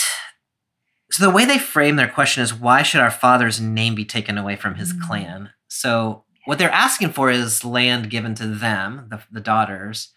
[1.13, 4.37] So the way they frame their question is why should our father's name be taken
[4.39, 5.01] away from his Mm.
[5.07, 5.51] clan?
[5.69, 10.13] So what they're asking for is land given to them, the, the daughters.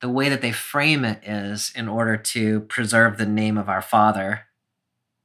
[0.00, 3.82] The way that they frame it is in order to preserve the name of our
[3.82, 4.42] father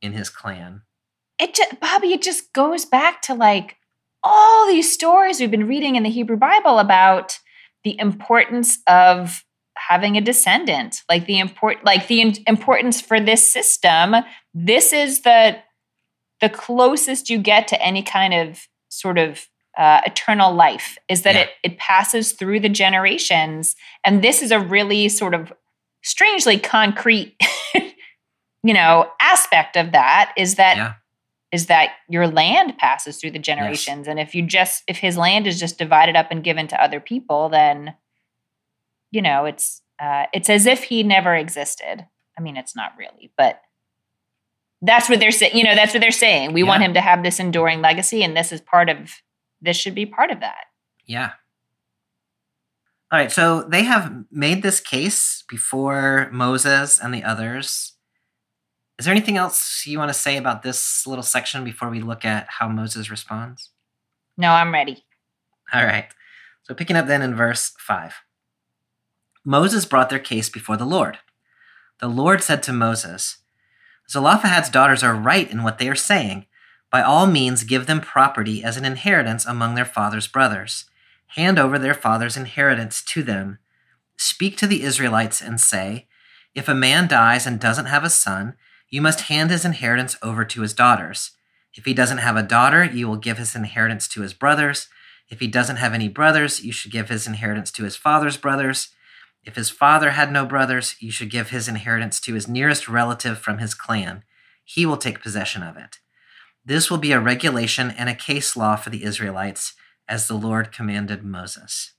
[0.02, 0.84] in his clan.
[1.40, 3.78] it just, Bobby, it just goes back to like
[4.24, 7.40] all these stories we've been reading in the Hebrew Bible about
[7.84, 9.44] the importance of
[9.78, 14.16] having a descendant, like the import, like the in- importance for this system.
[14.54, 15.58] This is the
[16.42, 19.49] the closest you get to any kind of sort of
[19.80, 21.42] uh, eternal life is that Yeah.
[21.42, 25.52] it it passes through the generations, and this is a really sort of
[26.04, 27.36] strangely concrete,
[28.64, 30.34] you know, aspect of that.
[30.38, 30.94] Is that Yeah.
[31.52, 35.48] is that your land passes through the generations and if you just if his land
[35.48, 37.96] is just divided up and given to other people then
[39.12, 42.06] you know it's uh, it's as if he never existed
[42.38, 43.62] i mean it's not really but
[44.84, 47.24] that's what they're saying you know that's what they're saying we want him to have
[47.24, 49.12] this enduring legacy and this is part of
[49.62, 50.66] this should be part of that
[51.06, 51.32] Yeah.
[53.12, 57.94] All right, so they have made this case before Moses and the others.
[59.00, 62.24] Is there anything else you want to say about this little section before we look
[62.24, 63.72] at how Moses responds?
[64.38, 65.04] no i'm ready
[65.74, 66.06] All right.
[66.64, 68.14] So picking up then in verse 5.
[69.44, 71.18] Moses brought their case before the Lord.
[72.00, 73.38] The Lord said to Moses,
[74.10, 76.46] Zelophehad's daughters are right in what they are saying.
[76.92, 80.86] By all means, give them property as an inheritance among their father's brothers.
[81.36, 83.60] Hand over their father's inheritance to them.
[84.18, 86.08] Speak to the Israelites and say,
[86.56, 88.56] If a man dies and doesn't have a son,
[88.90, 91.32] you must hand his inheritance over to his daughters.
[91.76, 94.88] If he doesn't have a daughter, you will give his inheritance to his brothers.
[95.30, 98.90] If he doesn't have any brothers, you should give his inheritance to his father's brothers.
[99.44, 103.38] If his father had no brothers, you should give his inheritance to his nearest relative
[103.38, 104.24] from his clan.
[104.66, 106.00] He will take possession of it.
[106.66, 109.74] This will be a regulation and a case law for the Israelites,
[110.08, 111.94] as the Lord commanded Moses.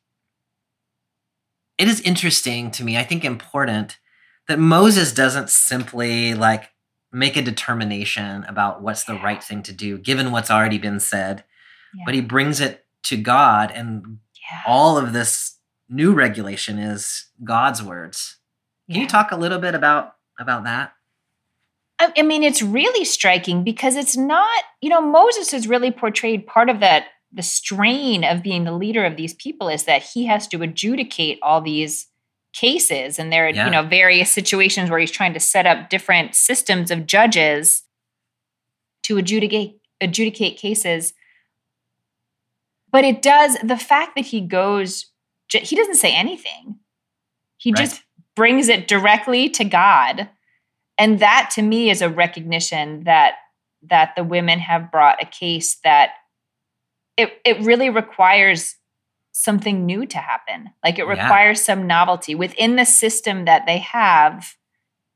[1.79, 3.99] It is interesting to me, I think important,
[4.49, 6.71] that Moses doesn't simply like
[7.13, 11.45] make a determination about what's the right thing to do, given what's already been said,
[11.95, 12.03] yeah.
[12.05, 14.19] but he brings it to God, and
[14.51, 14.61] yeah.
[14.67, 15.57] all of this
[15.89, 18.37] new regulation is God's words.
[18.87, 19.03] Can yeah.
[19.03, 20.93] you talk a little bit about about that?
[22.17, 26.71] I, mean, it's really striking because it's not, you know, Moses has really portrayed part
[26.71, 30.49] of that, the strain of being the leader of these people is that he has
[30.49, 32.09] to adjudicate all these
[32.53, 33.19] cases.
[33.19, 33.67] And there are, Yeah.
[33.67, 37.85] you know, various situations where he's trying to set up different systems of judges
[39.05, 41.13] to adjudicate adjudicate cases.
[42.91, 45.07] But it does, the fact that he goes,
[45.53, 46.79] he doesn't say anything.
[47.59, 48.03] He just
[48.35, 50.31] brings it directly to God
[51.01, 53.35] and that to me is a recognition that
[53.83, 56.11] that the women have brought a case that
[57.17, 58.77] it it really requires
[59.33, 61.23] something new to happen like it Yeah.
[61.23, 64.55] requires some novelty within the system that they have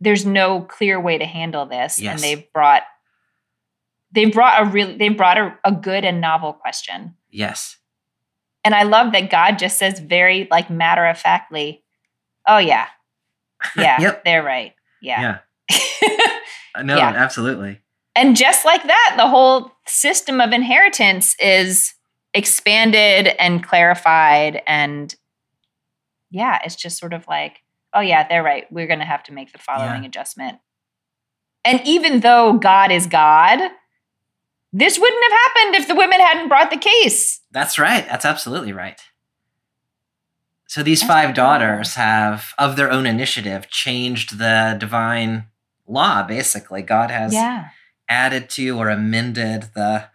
[0.01, 2.12] there's no clear way to handle this Yes.
[2.14, 2.83] and they've brought
[4.12, 7.77] they've brought a real they brought a, a good and novel question Yes.
[8.64, 11.85] and i love that god just says very like matter of factly
[12.47, 12.87] oh yeah
[13.77, 14.25] yeah Yep.
[14.25, 15.38] they're right yeah Yeah.
[16.83, 17.11] No, Yeah.
[17.11, 17.81] absolutely.
[18.16, 21.94] And just like that, the whole system of inheritance is
[22.33, 24.61] expanded and clarified.
[24.66, 25.14] And
[26.31, 28.66] yeah, it's just sort of like, oh, yeah, they're right.
[28.72, 30.09] We're going to have to make the following Yeah.
[30.09, 30.59] adjustment.
[31.64, 33.61] And even though God is God,
[34.72, 37.40] this wouldn't have happened if the women hadn't brought the case.
[37.53, 38.05] That's right.
[38.09, 39.00] That's absolutely right.
[40.66, 45.46] So these That's five daughters have, of their own initiative, changed the divine
[45.87, 46.83] law, basically.
[46.83, 47.68] God has Yeah.
[48.09, 50.09] added to or amended the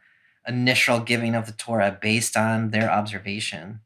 [0.47, 3.81] initial giving of the Torah based on their observation.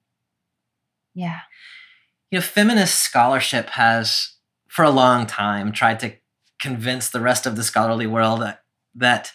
[1.13, 1.41] Yeah.
[2.31, 4.35] You know, feminist scholarship has,
[4.67, 6.13] for a long time, tried to
[6.59, 8.63] convince the rest of the scholarly world that,
[8.95, 9.33] that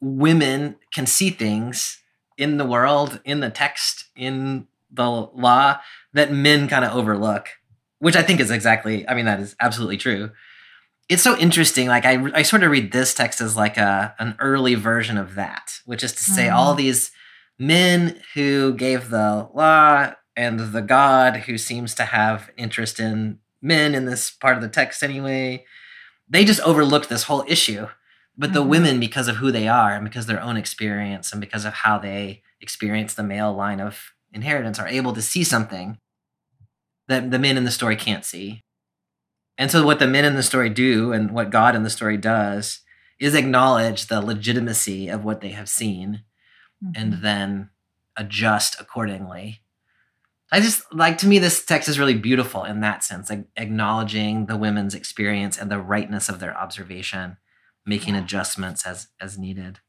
[0.00, 2.00] women can see things
[2.36, 5.78] in the world, in the text, in the law
[6.12, 7.48] that men kind of overlook,
[7.98, 10.30] which I think is exactly, I mean, that is absolutely true.
[11.08, 11.88] It's so interesting.
[11.88, 15.34] Like, I, I sort of read this text as like a, an early version of
[15.36, 16.54] that, which is to say, Mhm.
[16.54, 17.10] all these
[17.58, 23.94] men who gave the law and the God who seems to have interest in men
[23.94, 25.64] in this part of the text anyway,
[26.28, 27.88] they just overlooked this whole issue.
[28.36, 28.68] But the Mhm.
[28.68, 31.72] women, because of who they are and because of their own experience and because of
[31.74, 35.98] how they experience the male line of inheritance, are able to see something
[37.08, 38.62] that the men in the story can't see.
[39.58, 42.16] And so, what the men in the story do and what God in the story
[42.16, 42.80] does
[43.18, 46.22] is acknowledge the legitimacy of what they have seen
[46.94, 47.20] and Mhm.
[47.22, 47.70] then
[48.16, 49.62] adjust accordingly.
[50.52, 54.46] I just like to me this text is really beautiful in that sense, like acknowledging
[54.46, 57.36] the women's experience and the rightness of their observation,
[57.84, 58.22] making Yeah.
[58.22, 59.80] adjustments as as needed.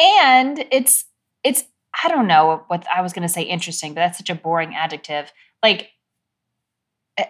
[0.00, 1.04] and it's
[1.44, 1.62] it's
[2.02, 4.74] I don't know what I was going to say interesting, but that's such a boring
[4.74, 5.32] adjective.
[5.62, 5.92] Like
[7.16, 7.24] eh,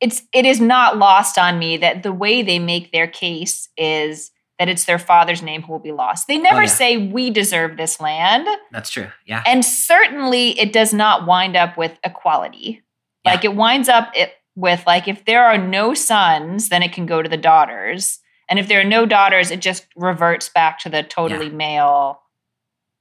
[0.00, 4.30] it's it is not lost on me that the way they make their case is
[4.58, 6.28] that it's their father's name who will be lost.
[6.28, 6.66] They never Oh, yeah.
[6.66, 9.08] say we deserve this land, That's true.
[9.26, 9.42] Yeah.
[9.46, 12.82] and certainly it does not wind up with equality.
[13.24, 13.32] Yeah.
[13.32, 17.06] Like it winds up it, with like if there are no sons, then it can
[17.06, 20.88] go to the daughters, and if there are no daughters, it just reverts back to
[20.88, 22.20] the totally male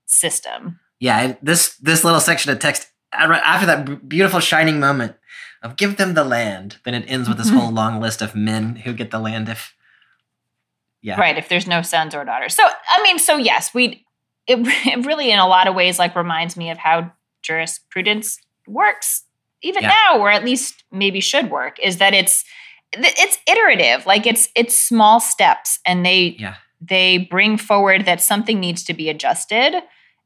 [0.06, 0.79] system.
[0.99, 5.15] Yeah, this this little section of text after that beautiful shining moment
[5.63, 7.58] of give them the land, then it ends with this Mhm.
[7.58, 9.73] whole long list of men who get the land if
[11.02, 11.19] yeah.
[11.19, 12.56] Right, if there's no sons or daughters.
[12.56, 14.06] So I mean, so yes, we
[14.47, 19.23] it, it really in a lot of ways like reminds me of how jurisprudence works
[19.62, 19.89] even Yeah.
[20.12, 22.43] now or at least maybe should work is that it's
[22.93, 26.56] it's iterative like it's it's small steps and they Yeah.
[26.80, 29.82] they bring forward that something needs to be adjusted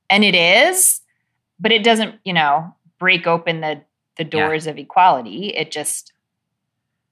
[0.10, 1.02] and it is
[1.60, 3.82] but it doesn't you know break open the
[4.18, 4.46] the Yeah.
[4.48, 5.50] doors of equality.
[5.56, 6.12] It just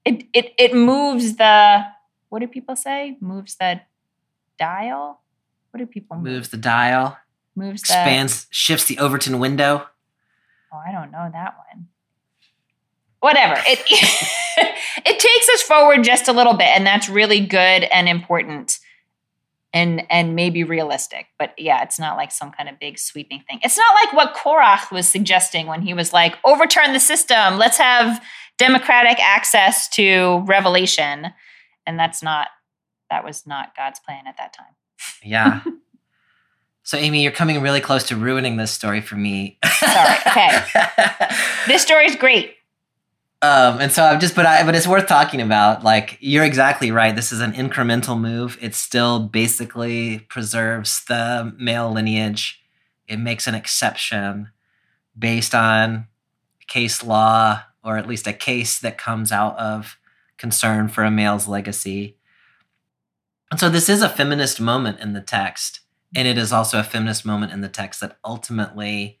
[0.04, 1.84] it it it moves the
[2.28, 3.16] what do people say?
[3.20, 3.80] Moves the
[4.58, 5.20] dial?
[5.70, 6.24] What do people move?
[6.24, 7.16] Moves the dial,
[7.54, 9.86] moves the expands, shifts the Overton window.
[10.72, 11.88] oh i don't know that one.
[13.20, 13.54] Whatever.
[13.66, 13.80] It
[15.06, 18.78] it takes us forward just a little bit and that's really good and important
[19.76, 23.58] and and maybe realistic but yeah it's not like some kind of big sweeping thing
[23.62, 27.76] it's not like what korach was suggesting when he was like overturn the system let's
[27.76, 28.22] have
[28.58, 31.26] democratic access to revelation
[31.86, 32.48] and that's not
[33.10, 34.74] that was not god's plan at that time
[35.22, 35.60] Yeah.
[36.82, 39.58] so Amy, you're coming really close to ruining this story for me.
[39.64, 40.64] Sorry, okay.
[41.66, 42.54] this story is great
[43.46, 45.84] Um, and so I'm just, but I, but it's worth talking about.
[45.84, 47.14] Like, you're exactly right.
[47.14, 48.58] This is an incremental move.
[48.60, 52.60] It still basically preserves the male lineage.
[53.06, 54.48] It makes an exception
[55.16, 56.08] based on
[56.66, 59.96] case law, or at least a case that comes out of
[60.38, 62.16] concern for a male's legacy.
[63.52, 65.80] And so this is a feminist moment in the text.
[66.16, 69.18] And it is also a feminist moment in the text that ultimately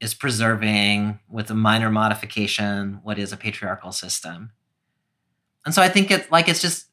[0.00, 4.52] is preserving with a minor modification what is a patriarchal system.
[5.64, 6.86] And so I think it's like it's just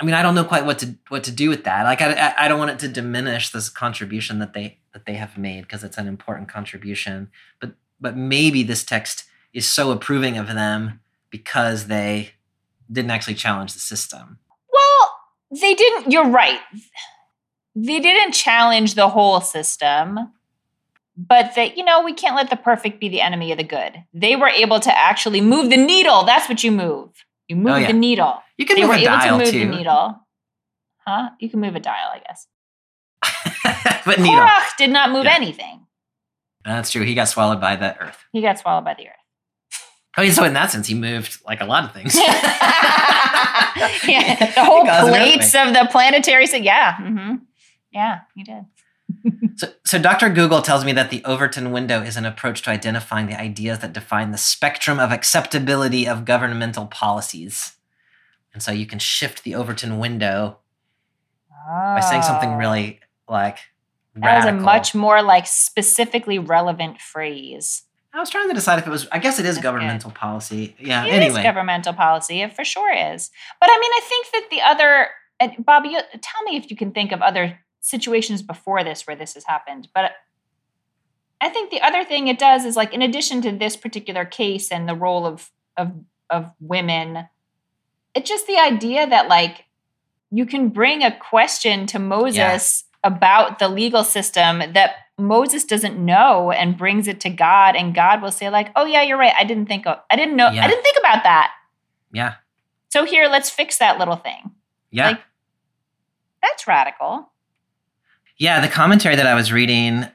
[0.00, 1.84] I mean I don't know quite what to what to do with that.
[1.84, 5.36] Like I I- don't want it to diminish this contribution that they that they have
[5.36, 7.30] made because it's an important contribution.
[7.60, 12.32] But but maybe this text is so approving of them because they
[12.90, 14.38] didn't actually challenge the system.
[14.72, 16.12] Well, they didn't.
[16.12, 16.60] You're right.
[17.74, 20.32] They didn't challenge the whole system,
[21.16, 24.04] but that you know we can't let the perfect be the enemy of the good.
[24.12, 26.24] They were able to actually move the needle.
[26.24, 27.10] That's what you move.
[27.48, 27.86] You move Oh, yeah.
[27.88, 28.42] the needle.
[28.58, 30.20] You can They move were a able dial to move too, the needle.
[31.06, 31.28] Huh?
[31.38, 32.46] You can move a dial, I guess.
[34.04, 34.40] but needle.
[34.40, 35.34] Korach did not move Yeah.
[35.36, 35.86] anything.
[36.64, 37.04] That's true.
[37.04, 38.18] He got swallowed by the earth.
[38.32, 39.14] He got swallowed by the earth.
[40.16, 42.16] I mean, so in that sense, he moved like a lot of things.
[42.16, 42.32] yeah,
[44.54, 46.46] the whole plates of the planetary.
[46.46, 47.34] So yeah, mm-hmm.
[47.92, 48.64] yeah, he did.
[49.56, 50.28] So, so Dr.
[50.28, 53.94] Google tells me that the Overton window is an approach to identifying the ideas that
[53.94, 57.76] define the spectrum of acceptability of governmental policies.
[58.52, 60.58] And so you can shift the Overton window
[61.66, 62.56] by saying something Oh.
[62.56, 63.58] really like
[64.16, 67.84] That was a much more like specifically relevant phrase.
[68.12, 69.06] I was trying to decide if it was.
[69.12, 69.62] I guess it is Okay.
[69.62, 70.74] governmental policy.
[70.78, 71.04] Yeah.
[71.06, 72.42] It is anyway, governmental policy.
[72.42, 73.30] It for sure is.
[73.60, 75.08] But I mean, I think that the other,
[75.40, 79.16] and Bobby, you, tell me if you can think of other situations before this where
[79.16, 79.88] this has happened.
[79.94, 80.12] But
[81.40, 84.72] I think the other thing it does is like, in addition to this particular case
[84.72, 85.92] and the role of of
[86.30, 87.28] of women,
[88.14, 89.64] it's just the idea that like
[90.30, 96.50] you can bring a question to Moses about the legal system that Moses doesn't know
[96.50, 99.32] and brings it to God and God will say like, "Oh yeah, you're right.
[99.38, 100.64] I didn't think of I didn't know Yeah.
[100.64, 101.52] I didn't think about that."
[102.12, 102.34] yeah,
[102.88, 104.50] So here, let's fix that little thing.
[104.90, 105.08] yeah.
[105.10, 105.20] Like-
[106.42, 107.30] That's radical.
[108.38, 110.06] Yeah, the commentary that I was reading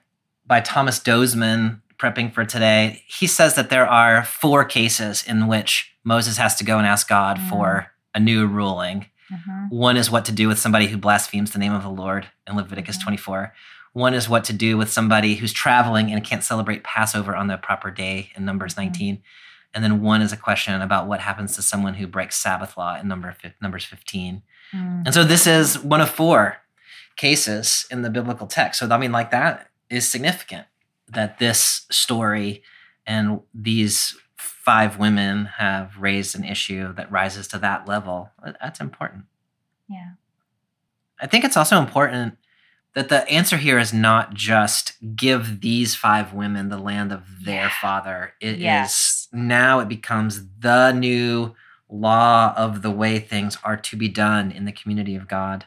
[0.46, 5.94] by Thomas Dozeman, prepping for today, he says that there are four cases in which
[6.04, 7.50] Moses has to go and ask God Mm.
[7.50, 9.08] for a new ruling.
[9.70, 12.56] One is what to do with somebody who blasphemes the name of the Lord in
[12.58, 13.04] Leviticus Mhm.
[13.04, 13.54] 24.
[13.94, 17.58] One is what to do with somebody who's traveling and can't celebrate Passover on the
[17.58, 18.78] proper day in Numbers Mhm.
[18.78, 19.24] 19.
[19.74, 22.98] And then one is a question about what happens to someone who breaks Sabbath law
[23.00, 24.42] in number Numbers 15.
[24.74, 25.04] Mm.
[25.06, 26.58] And so this is one of four
[27.22, 28.80] cases in the biblical text.
[28.80, 30.66] So I mean, like that is significant
[31.08, 32.64] that this story
[33.06, 38.32] and these five women have raised an issue that rises to that level.
[38.62, 39.26] That's important.
[39.88, 40.12] Yeah.
[41.20, 42.38] I think it's also important
[42.96, 47.66] that the answer here is not just give these five women the land of their
[47.66, 47.80] Yeah.
[47.82, 48.34] father.
[48.42, 49.28] It is Yes.
[49.32, 51.56] now it becomes the new
[51.88, 55.66] law of the way things are to be done in the community of God,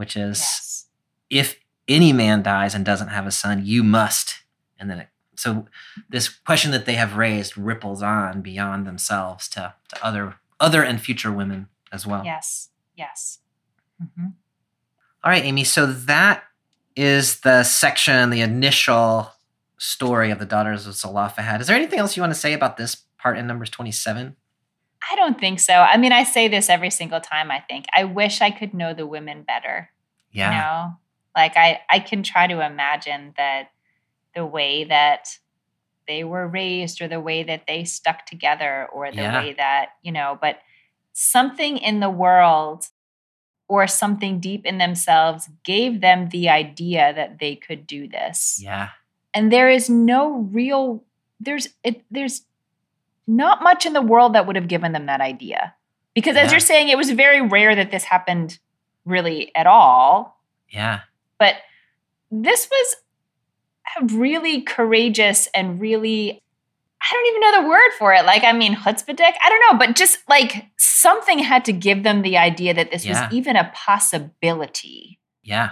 [0.00, 0.86] which is Yes.
[1.28, 4.40] if any man dies and doesn't have a son, you must.
[4.78, 5.66] And then it, so
[6.08, 11.00] this question that they have raised ripples on beyond themselves to, to other other and
[11.00, 12.22] future women as well.
[12.24, 12.70] Yes.
[12.96, 13.38] Yes.
[13.98, 14.28] hmm
[15.22, 15.64] All right, Amy.
[15.64, 16.44] So that
[16.96, 19.32] is the section, the initial
[19.78, 21.60] story of the daughters of Zelophehad.
[21.60, 24.36] Is there anything else you want to say about this part in Numbers 27?
[25.10, 25.74] I don't think so.
[25.74, 27.86] I mean, I say this every single time, I think.
[27.96, 29.90] I wish I could know the women better.
[30.32, 30.50] Yeah.
[30.50, 30.96] You know?
[31.34, 33.70] Like I, I can try to imagine that
[34.34, 35.28] the way that
[36.06, 39.40] they were raised or the way that they stuck together or the Yeah.
[39.40, 40.58] way that, you know, but
[41.12, 42.86] something in the world
[43.68, 48.60] or something deep in themselves gave them the idea that they could do this.
[48.62, 48.88] Yeah.
[49.32, 51.04] And there is no real
[51.38, 52.42] there's it there's
[53.30, 55.74] not much in the world that would have given them that idea.
[56.14, 56.50] Because as Yeah.
[56.52, 58.58] you're saying, it was very rare that this happened
[59.04, 60.40] really at all.
[60.68, 61.00] Yeah.
[61.38, 61.54] But
[62.30, 66.42] this was really courageous and really,
[67.00, 68.24] I don't even know the word for it.
[68.24, 72.22] Like, I mean, chutzpahdik, I don't know, but just like something had to give them
[72.22, 73.24] the idea that this Yeah.
[73.26, 75.18] was even a possibility.
[75.42, 75.70] Yeah.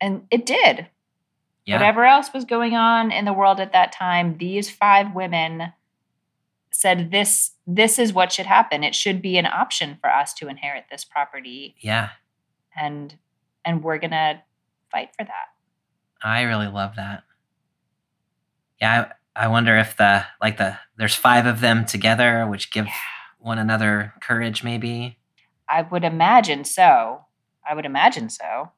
[0.00, 0.88] And it did.
[1.64, 1.76] Yeah.
[1.76, 5.72] Whatever else was going on in the world at that time, these five women
[6.72, 8.82] said this this is what should happen.
[8.82, 12.10] It should be an option for us to inherit this property Yeah.
[12.76, 13.16] and
[13.64, 14.42] and we're going to
[14.90, 15.46] fight for that.
[16.22, 17.22] I really love that.
[18.80, 22.88] Yeah, I, I wonder if the like the there's five of them together, which give
[23.38, 25.18] one another courage, maybe.
[25.68, 27.24] I would imagine so.
[27.68, 28.72] I would imagine so.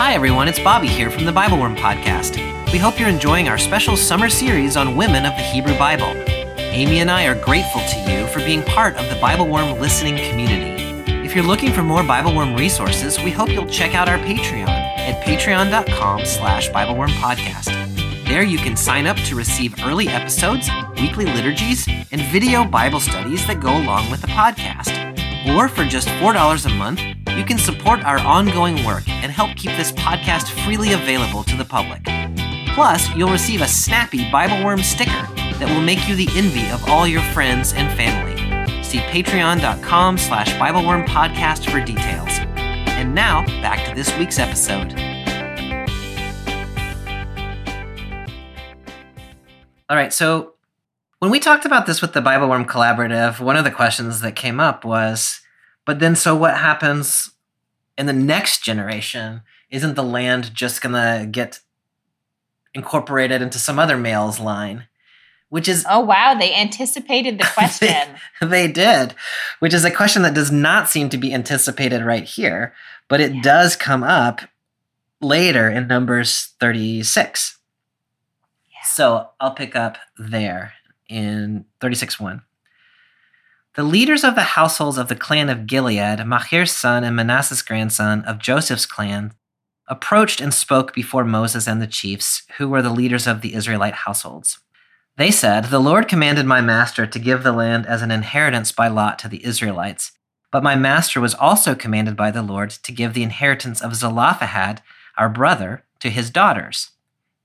[0.00, 2.38] Hi everyone, it's Bobby here from the Bible Worm podcast.
[2.72, 6.14] We hope you're enjoying our special summer series on women of the Hebrew Bible.
[6.56, 10.16] Amy and I are grateful to you for being part of the Bible Worm listening
[10.30, 10.82] community.
[11.22, 14.68] If you're looking for more Bible Worm resources, we hope you'll check out our Patreon
[14.68, 17.66] at patreon.com slash Bible podcast.
[18.26, 23.46] There you can sign up to receive early episodes, weekly liturgies, and video Bible studies
[23.46, 24.96] that go along with the podcast.
[25.54, 27.00] Or for just $4 a month,
[27.36, 31.64] you can support our ongoing work and help keep this podcast freely available to the
[31.64, 32.02] public.
[32.74, 35.26] Plus, you'll receive a snappy Bible Worm sticker
[35.58, 38.36] that will make you the envy of all your friends and family.
[38.82, 42.30] See patreon.com slash Bibleworm podcast for details.
[42.88, 44.92] And now, back to this week's episode.
[49.88, 50.54] All right, so
[51.18, 54.36] when we talked about this with the Bible Worm Collaborative, one of the questions that
[54.36, 55.40] came up was,
[55.90, 57.32] but then so what happens
[57.98, 59.40] in the next generation?
[59.70, 61.58] Isn't the land just going to get
[62.74, 64.86] incorporated into some other male's line?
[65.48, 67.88] Which is, Oh wow, they anticipated the question.
[68.40, 69.16] they did,
[69.58, 72.72] which is a question that does not seem to be anticipated right here,
[73.08, 73.42] but it Yeah.
[73.42, 74.42] does come up
[75.20, 77.58] later in Numbers 36.
[78.70, 78.76] Yeah.
[78.84, 80.74] So I'll pick up there
[81.08, 82.42] in 36 1.
[83.76, 88.24] The leaders of the households of the clan of Gilead, Machir's son and Manasseh's grandson
[88.24, 89.32] of Joseph's clan,
[89.86, 93.94] approached and spoke before Moses and the chiefs, who were the leaders of the Israelite
[93.94, 94.58] households.
[95.16, 98.88] They said, The Lord commanded my master to give the land as an inheritance by
[98.88, 100.12] lot to the Israelites.
[100.50, 104.82] But my master was also commanded by the Lord to give the inheritance of Zelophehad,
[105.16, 106.90] our brother, to his daughters.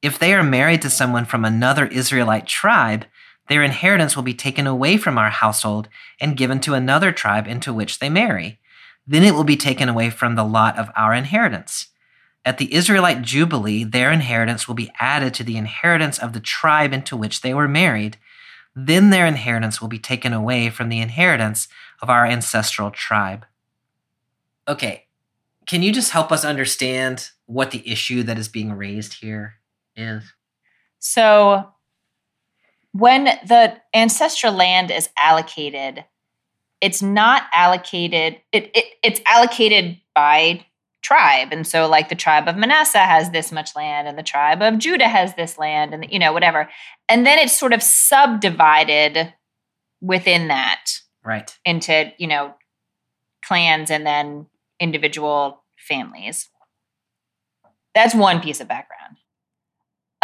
[0.02, 3.06] If they are married to someone from another Israelite tribe,
[3.48, 5.88] their inheritance will be taken away from our household
[6.20, 8.60] and given to another tribe into which they marry.
[9.06, 11.88] Then it will be taken away from the lot of our inheritance.
[12.44, 16.94] At the Israelite Jubilee, their inheritance will be added to the inheritance of the tribe
[16.94, 18.18] into which they were married.
[18.76, 21.68] Then their inheritance will be taken away from the inheritance
[22.02, 23.46] of our ancestral tribe.
[24.68, 25.06] Okay,
[25.66, 29.56] can you just help us understand what the issue that is being raised here
[29.96, 30.34] is?
[31.00, 31.75] So
[32.98, 36.06] when the ancestral land is allocated,
[36.80, 40.66] it's not allocated, it, it it's allocated by
[41.04, 41.50] tribe.
[41.52, 44.80] And so like the tribe of Manasseh has this much land and the tribe of
[44.80, 46.70] Judah has this land and you know whatever.
[47.10, 49.34] And then it's sort of subdivided
[50.02, 50.86] within that
[51.24, 51.58] Right.
[51.66, 52.54] into, you know,
[53.44, 54.46] clans and then
[54.80, 56.50] individual families.
[57.94, 59.18] That's one piece of background.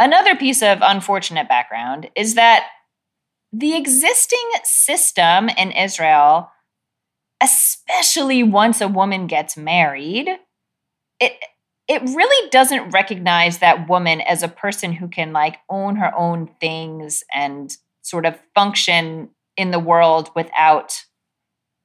[0.02, 2.68] Another piece of unfortunate background is that
[3.54, 6.49] the existing system in Israel,
[7.41, 10.28] especially once a woman gets married,
[11.20, 11.34] it
[11.88, 16.49] it really doesn't recognize that woman as a person who can like own her own
[16.60, 21.04] things and sort of function in the world without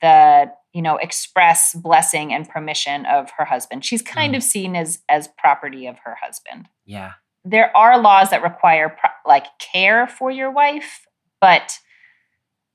[0.01, 4.37] the you know express blessing and permission of her husband she's kind Mm.
[4.37, 7.13] of seen as as property of her husband Yeah.
[7.47, 11.07] There are laws that require like care for your wife
[11.41, 11.79] but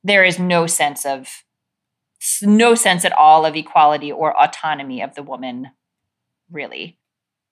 [0.04, 1.44] there is no sense of
[2.42, 5.72] no sense at all of equality or autonomy of the woman
[6.52, 7.00] really.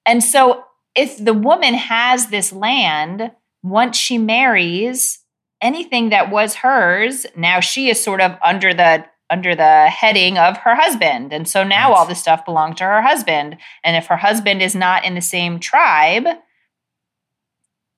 [0.06, 0.64] And so
[0.96, 3.32] if the woman has this land
[3.64, 5.20] once she marries
[5.62, 10.58] anything that was hers now she is sort of under the under the heading of
[10.58, 11.32] her husband.
[11.32, 13.58] And so now all this stuff belonged to her husband.
[13.84, 16.26] And if her husband is not in the same tribe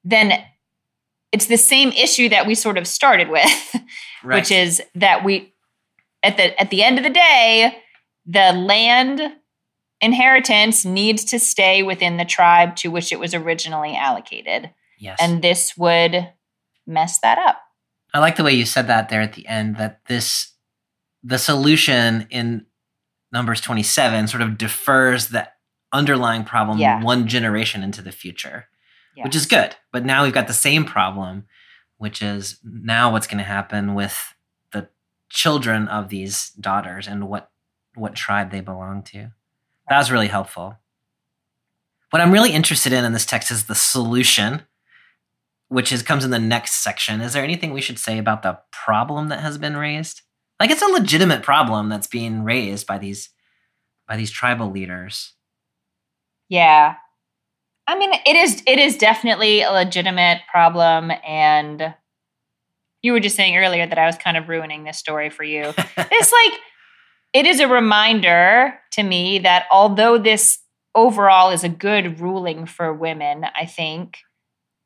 [0.03, 0.33] then
[1.31, 3.75] it's the same issue that we sort of started with
[4.23, 4.35] Right.
[4.39, 5.53] which is that we
[6.23, 7.77] at the at the end of the day
[8.25, 9.19] the land
[9.99, 15.17] inheritance needs to stay within the tribe to which it was originally allocated yes.
[15.21, 16.29] and this would
[16.87, 17.59] mess that up
[18.13, 20.53] I like the way you said that there at the end that this
[21.23, 22.65] the solution in
[23.31, 25.47] numbers 27 sort of defers the
[25.93, 27.01] underlying problem Yeah.
[27.01, 28.67] one generation into the future,
[29.15, 29.23] yeah.
[29.23, 29.75] which is good.
[29.91, 31.45] But now we've got the same problem,
[31.97, 34.33] which is now what's going to happen with
[34.71, 34.89] the
[35.29, 37.49] children of these daughters and what
[37.95, 39.31] what tribe they belong to.
[39.89, 40.77] That was really helpful.
[42.11, 44.63] What I'm really interested in in this text is the solution,
[45.67, 47.21] which is comes in the next section.
[47.21, 50.21] Is there anything we should say about the problem that has been raised?
[50.59, 53.29] Like it's a legitimate problem that's being raised by these
[54.07, 55.33] by these tribal leaders.
[56.49, 56.95] yeah
[57.87, 61.93] i mean it is it is definitely a legitimate problem and
[63.01, 65.63] you were just saying earlier that i was kind of ruining this story for you.
[65.97, 66.59] It's like
[67.33, 70.59] it is a reminder to me that although this
[70.93, 74.19] overall is a good ruling for women i think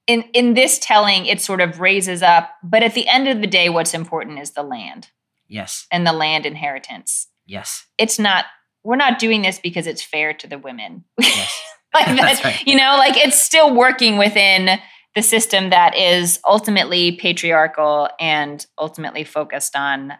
[0.07, 3.47] in in this telling it sort of raises up but at the end of the
[3.47, 5.09] day what's important is the land.
[5.47, 7.27] Yes, and the land inheritance.
[7.45, 8.45] Yes, it's not
[8.83, 11.05] we're not doing this because it's fair to the women.
[11.19, 11.61] Yes.
[11.95, 12.67] like that right.
[12.67, 14.79] you know like it's still working within
[15.15, 20.13] the system that is ultimately patriarchal and ultimately focused on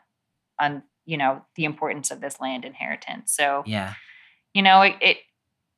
[0.59, 3.93] on you know the importance of this land inheritance so yeah,
[4.53, 5.17] you know it, it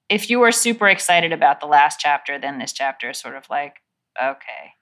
[0.09, 3.49] if you were super excited about the last chapter then this chapter is sort of
[3.49, 3.77] like
[4.21, 4.73] okay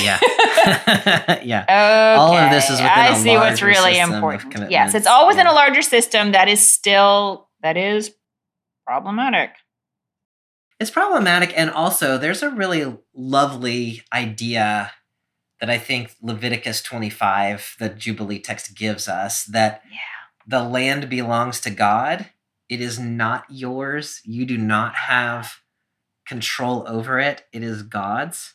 [0.00, 0.18] yeah,
[1.42, 1.64] yeah.
[1.64, 4.70] Okay, All of this is within I a see what's really important.
[4.70, 5.52] Yes, it's all within Yeah.
[5.52, 8.12] a larger system that is still that is
[8.86, 9.50] problematic.
[10.82, 14.90] It's problematic, and also there's a really lovely idea
[15.60, 19.98] that I think Leviticus 25, the Jubilee text, gives us that Yeah.
[20.44, 22.30] the land belongs to God.
[22.68, 24.20] It is not yours.
[24.24, 25.60] You do not have
[26.26, 27.46] control over it.
[27.52, 28.54] It is God's.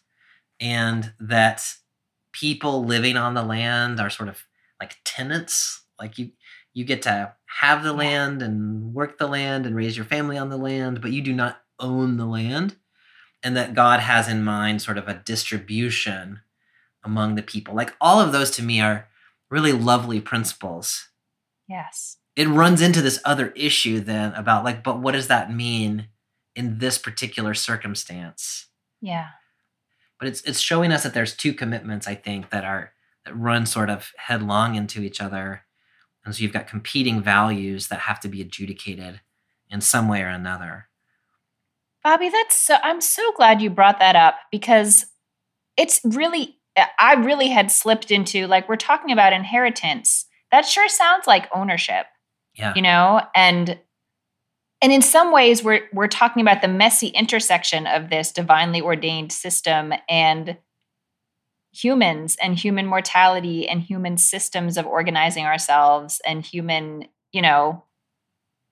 [0.59, 1.75] And that
[2.33, 4.43] people living on the land are sort of
[4.81, 5.83] like tenants.
[5.97, 6.31] Like you
[6.73, 10.49] you get to have the land and work the land and raise your family on
[10.49, 12.75] the land, but you do not own the land.
[13.43, 16.39] And that God has in mind sort of a distribution
[17.03, 17.75] among the people.
[17.75, 19.07] Like all of those to me are
[19.49, 21.07] really lovely principles
[21.69, 22.17] Yes.
[22.35, 26.07] it runs into this other issue then about like but what does that mean
[26.55, 28.67] in this particular circumstance
[29.01, 29.27] Yeah.
[30.19, 32.91] but it's it's showing us that there's two commitments i think that are
[33.25, 35.61] that run sort of headlong into each other
[36.25, 39.21] and so you've got competing values that have to be adjudicated
[39.69, 40.86] in some way or another
[42.07, 45.07] Bobby, that's so I'm so glad you brought that up because
[45.75, 46.57] it's really
[46.97, 50.25] I really had slipped into like we're talking about inheritance.
[50.49, 52.05] That sure sounds like ownership.
[52.55, 53.77] yeah you know and
[54.81, 59.33] and in some ways we're we're talking about the messy intersection of this divinely ordained
[59.33, 60.57] system and
[61.73, 67.03] humans and human mortality and human systems of organizing ourselves and human
[67.33, 67.83] you know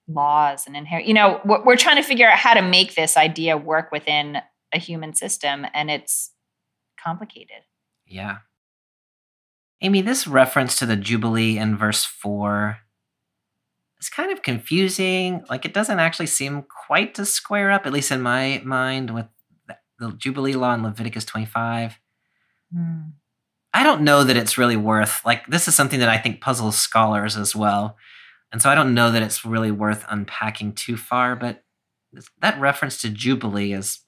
[0.08, 3.16] laws and inherit you know we're, we're trying to figure out how to make this
[3.16, 4.38] idea work within
[4.72, 6.32] a human system and it's
[7.02, 7.62] complicated.
[8.06, 8.38] Yeah.
[9.80, 12.78] Amy this reference to the jubilee in verse 4
[14.00, 15.44] is kind of confusing.
[15.50, 19.26] Like it doesn't actually seem quite to square up at least in my mind with
[19.66, 21.98] the, the jubilee law in leviticus 25
[22.72, 23.00] hmm.
[23.74, 26.78] I don't know that it's really worth like this is something that I think puzzles
[26.78, 27.96] scholars as well.
[28.52, 31.64] And so I don't know that it's really worth unpacking too far, but
[32.40, 34.00] that reference to Jubilee is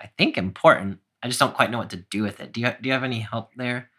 [0.00, 0.98] I think important.
[1.22, 2.52] I just don't quite know what to do with it.
[2.52, 3.90] Do you do you have any help there?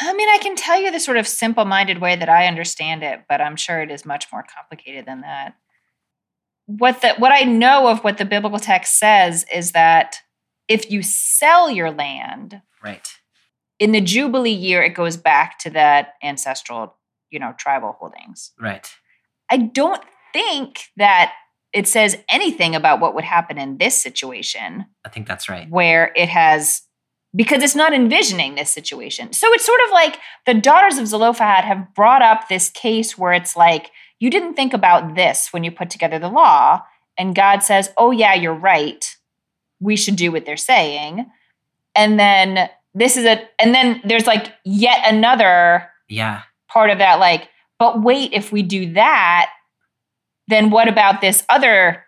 [0.00, 3.02] I mean, I can tell you the sort of simple minded way that I understand
[3.02, 5.56] it, but I'm sure it is much more complicated than that.
[6.66, 10.18] what the what I know of what the biblical text says is that
[10.68, 13.08] if you sell your land Right.
[13.80, 16.96] in the jubilee year, it goes back to that ancestral,
[17.32, 18.52] you know, tribal holdings.
[18.60, 18.88] Right.
[19.50, 20.02] I don't
[20.32, 21.32] think that
[21.72, 25.68] it says anything about what would happen in this situation I think that's right.
[25.70, 26.82] where it has
[27.34, 29.32] because it's not envisioning this situation.
[29.32, 33.32] So it's sort of like the daughters of Zelophehad have brought up this case where
[33.32, 36.82] it's like you didn't think about this when you put together the law
[37.16, 39.16] and God says, "Oh yeah, you're right.
[39.80, 41.26] We should do what they're saying."
[41.94, 46.42] And then this is a and then there's like yet another Yeah.
[46.72, 47.48] Part of that like
[47.78, 49.50] but wait if we do that
[50.48, 52.04] then what about this other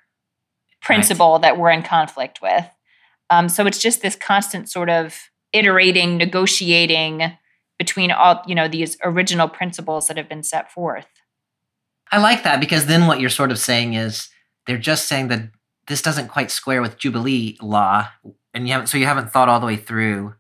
[0.82, 2.66] principle that we're in conflict with
[3.30, 7.32] um, so it's just this constant sort of iterating negotiating
[7.78, 11.06] between all you know these original principles that have been set forth
[12.10, 14.28] I like that because then what you're sort of saying is
[14.66, 15.50] they're just saying that
[15.86, 18.08] this doesn't quite square with Jubilee law,
[18.52, 20.34] and you haven't so you haven't thought all the way through.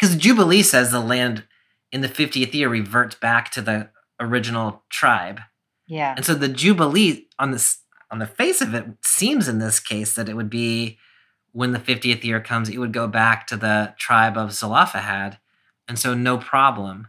[0.00, 1.44] Because Jubilee says the land
[1.92, 5.40] in the 50th year reverts back to the original tribe.
[5.86, 7.78] yeah And so the Jubilee on this
[8.10, 10.98] on the face of it seems in this case that it would be
[11.52, 15.38] when the 50th year comes, it would go back to the tribe of Zelophehad.
[15.88, 17.08] And so no problem.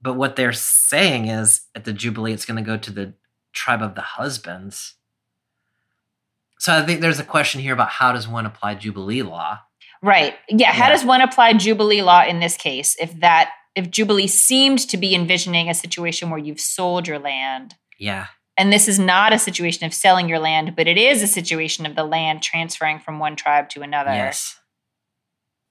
[0.00, 3.14] But what they're saying is at the Jubilee, it's going to go to the
[3.52, 4.94] tribe of the husbands.
[6.58, 9.60] So I think there's a question here about how does one apply Jubilee law?
[10.04, 10.90] right yeah how Yeah.
[10.90, 15.14] does one apply jubilee law in this case if that if jubilee seemed to be
[15.14, 18.26] envisioning a situation where you've sold your land Yeah.
[18.58, 21.86] And this is not a situation of selling your land, but it is a situation
[21.86, 24.10] of the land transferring from one tribe to another.
[24.12, 24.58] Yes.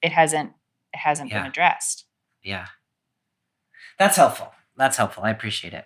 [0.02, 0.54] It hasn't
[0.94, 1.40] it hasn't Yeah.
[1.44, 2.06] been addressed.
[2.42, 2.68] Yeah.
[4.00, 4.52] That's helpful.
[4.76, 5.24] That's helpful.
[5.24, 5.86] I appreciate it.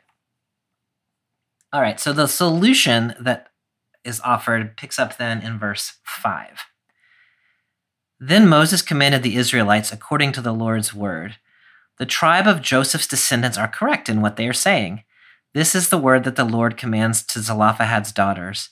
[1.74, 2.00] All right.
[2.00, 3.50] So the solution that
[4.06, 6.62] is offered picks up then in verse 5.
[8.20, 11.38] Then Moses commanded the Israelites according to the Lord's word.
[11.98, 15.04] The tribe of Joseph's descendants are correct in what they are saying.
[15.54, 18.70] This is the word that the Lord commands to Zelophehad's daughters.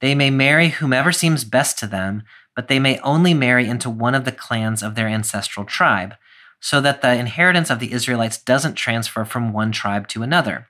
[0.00, 2.22] They may marry whomever seems best to them,
[2.54, 6.14] but they may only marry into one of the clans of their ancestral tribe
[6.60, 10.68] so that the inheritance of the Israelites doesn't transfer from one tribe to another.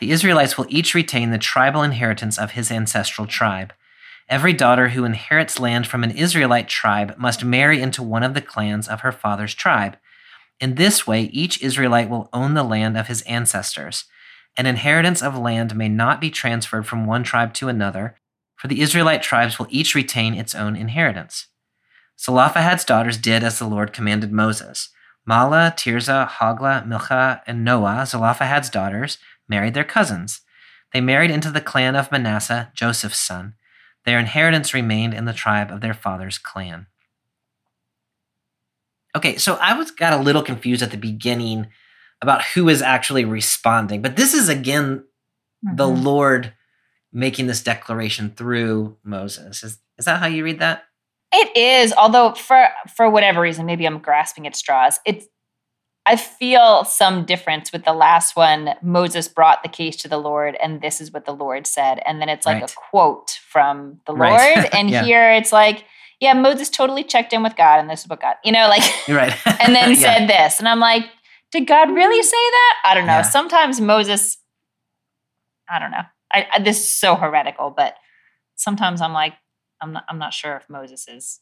[0.00, 3.72] The Israelites will each retain the tribal inheritance of his ancestral tribe.
[4.28, 8.42] Every daughter who inherits land from an Israelite tribe must marry into one of the
[8.42, 9.96] clans of her father's tribe.
[10.60, 14.04] In this way, each Israelite will own the land of his ancestors.
[14.56, 18.16] An inheritance of land may not be transferred from one tribe to another,
[18.56, 21.46] for the Israelite tribes will each retain its own inheritance.
[22.20, 24.88] Zelophehad's daughters did as the Lord commanded Moses.
[25.28, 30.40] Mahlah, Tirzah, Hoglah, Milcah, and Noah, Zelophehad's daughters, married their cousins.
[30.92, 33.54] They married into the clan of Manasseh, Joseph's son.
[34.04, 36.86] Their inheritance remained in the tribe of their father's clan.
[39.16, 41.68] Okay, so I was got a little confused at the beginning
[42.20, 45.04] about who is actually responding, but this is again
[45.62, 46.04] the Mhm.
[46.04, 46.52] Lord
[47.12, 49.62] making this declaration through Moses.
[49.62, 50.84] Is is that how you read that?
[51.32, 55.00] It is, although for for whatever reason, maybe I'm grasping at straws.
[55.04, 55.26] It's
[56.06, 58.70] I feel some difference with the last one.
[58.80, 62.00] Moses brought the case to the Lord, and this is what the Lord said.
[62.06, 62.70] And then it's like Right.
[62.70, 64.30] a quote from the Right.
[64.56, 64.68] Lord.
[64.72, 65.02] And Yeah.
[65.04, 65.84] here it's like,
[66.20, 68.82] yeah, Moses totally checked in with God, and this is what God, you know, like
[69.06, 69.34] You're right.
[69.60, 69.96] and then Yeah.
[69.96, 70.58] said this.
[70.58, 71.04] And I'm like,
[71.52, 72.74] did God really say that?
[72.84, 73.14] I don't know.
[73.14, 73.22] Yeah.
[73.22, 74.36] Sometimes Moses,
[75.70, 76.02] I don't know.
[76.32, 77.94] I, I this is so heretical, but
[78.56, 79.34] sometimes I'm like,
[79.80, 81.40] I'm not I'm not sure if Moses is.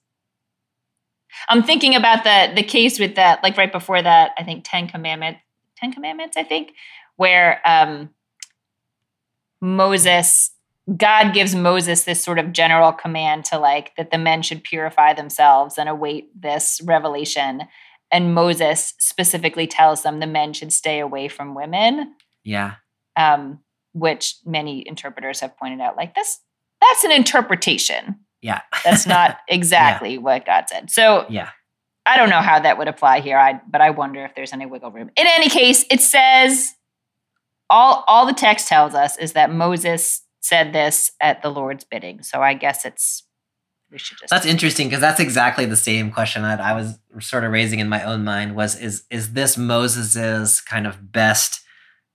[1.48, 4.88] I'm thinking about the the case with that, like right before that, I think Ten
[4.88, 5.38] Commandment,
[5.76, 6.72] Ten Commandments, I think,
[7.16, 8.10] where um
[9.60, 10.50] Moses
[10.94, 15.14] God gives Moses this sort of general command to like that the men should purify
[15.14, 17.62] themselves and await this revelation.
[18.12, 22.14] And Moses specifically tells them the men should stay away from women,
[22.44, 22.74] yeah.
[23.16, 23.58] um,
[23.94, 26.38] which many interpreters have pointed out like this
[26.80, 28.16] that's an interpretation.
[28.42, 28.60] Yeah.
[28.84, 30.90] That's not exactly what God said.
[30.90, 31.50] So Yeah.
[32.04, 34.64] I don't know how that would apply here, I, but I wonder if there's any
[34.64, 35.10] wiggle room.
[35.16, 36.74] In any case, it says
[37.68, 42.22] all all the text tells us is that Moses said this at the Lord's bidding.
[42.22, 43.24] So I guess it's
[43.90, 47.44] we should just That's interesting because that's exactly the same question that I was sort
[47.44, 51.60] of raising in my own mind was is is this Moses's kind of best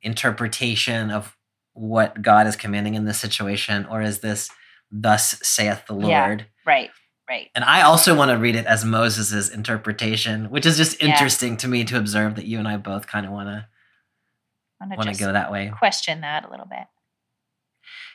[0.01, 1.37] interpretation of
[1.73, 4.49] what God is commanding in this situation or is this
[4.91, 6.25] thus saith the Yeah.
[6.25, 6.45] Lord?
[6.65, 6.91] right,
[7.29, 7.49] right.
[7.55, 11.09] And I also want to read it as Moses's interpretation, which is just Yeah.
[11.11, 13.67] interesting to me to observe that you and I both kind of want to
[14.97, 15.71] want to go that way.
[15.77, 16.87] question that a little bit.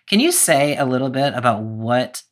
[0.08, 2.22] Can you say a little bit about what?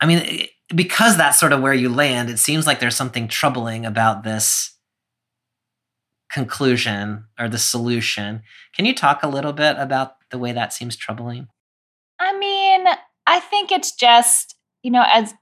[0.00, 3.28] I mean, it- because that's sort of where you land, it seems like there's something
[3.28, 4.76] troubling about this
[6.32, 8.42] conclusion or the solution.
[8.74, 11.46] Can you talk a little bit about the way that seems troubling?
[12.18, 12.84] I mean,
[13.28, 15.34] I think it's just, you know, as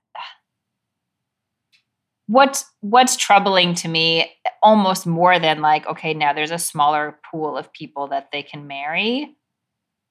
[2.27, 4.31] what's what's troubling to me
[4.63, 8.67] almost more than like okay now there's a smaller pool of people that they can
[8.67, 9.37] marry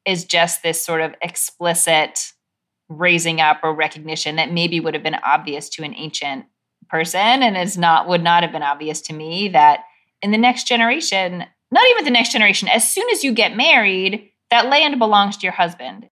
[0.06, 2.32] is just this sort of explicit
[2.90, 6.46] raising up or recognition that maybe would have been obvious to an ancient
[6.90, 9.80] person and is not would not have been obvious to me that
[10.22, 14.30] in the next generation not even the next generation as soon as you get married
[14.52, 16.10] that land belongs to your husband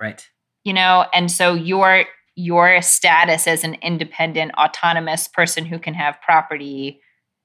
[0.00, 0.26] Right.
[0.64, 6.20] you know and so your your status as an independent autonomous person who can have
[6.22, 7.00] property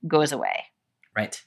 [0.07, 0.65] goes away
[1.15, 1.41] Right.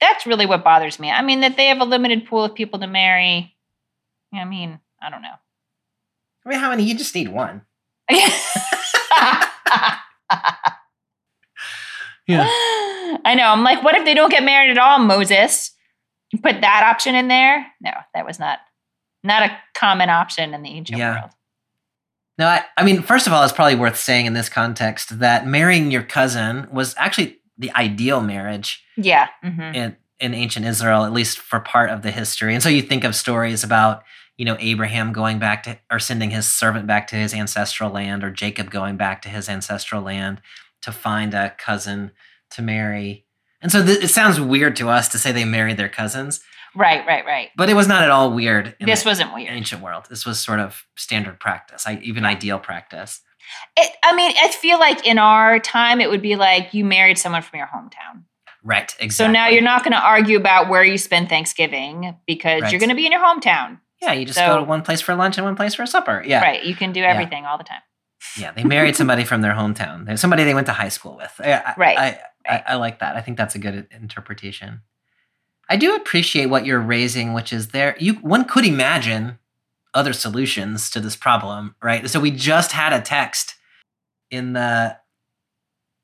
[0.00, 2.78] That's really what bothers me i mean that they have a limited pool of people
[2.78, 3.54] to marry
[4.34, 5.34] i mean i don't know
[6.44, 6.84] I mean, how many?
[6.84, 7.62] You just need one.
[12.28, 12.44] Yeah.
[13.24, 13.44] I know.
[13.46, 15.70] I'm like, what if they don't get married at all, Moses?
[16.32, 17.66] You put that option in there?
[17.80, 18.58] No, that was not
[19.22, 21.20] not a common option in the ancient Yeah.
[21.20, 21.30] world.
[22.38, 25.46] No, I, I mean, first of all, it's probably worth saying in this context that
[25.46, 29.28] marrying your cousin was actually the ideal marriage Yeah.
[29.44, 29.74] mhm.
[29.74, 32.54] in, in ancient Israel, at least for part of the history.
[32.54, 34.02] And so you think of stories about,
[34.36, 38.22] you know, Abraham going back to or sending his servant back to his ancestral land,
[38.24, 40.40] or Jacob going back to his ancestral land
[40.82, 42.12] to find a cousin
[42.50, 43.24] to marry.
[43.62, 46.40] And so th- it sounds weird to us to say they married their cousins,
[46.74, 47.48] Right, right, right.
[47.56, 48.76] but it was not at all weird.
[48.78, 49.50] In This the wasn't weird.
[49.54, 50.06] ancient world.
[50.10, 53.22] This was sort of standard practice, even ideal practice.
[53.76, 57.18] It, I mean, I feel like in our time, it would be like you married
[57.18, 58.22] someone from your hometown.
[58.64, 59.10] Right, exactly.
[59.10, 62.72] So now you're not going to argue about where you spend Thanksgiving because Right.
[62.72, 63.78] you're going to be in your hometown.
[64.02, 66.22] Yeah, you just So- go to one place for lunch and one place for supper.
[66.26, 66.40] Yeah.
[66.42, 66.64] Right.
[66.64, 67.80] You can do everything all the time.
[68.36, 70.18] Yeah, they married somebody from their hometown.
[70.18, 71.32] Somebody they went to high school with.
[71.38, 73.14] I- Right, I, I, I like that.
[73.16, 74.82] I think that's a good interpretation.
[75.68, 77.96] I do appreciate what you're raising, which is there.
[77.98, 79.38] You one could imagine
[79.96, 82.08] other solutions to this problem, right?
[82.08, 83.54] So we just had a text
[84.30, 84.96] in the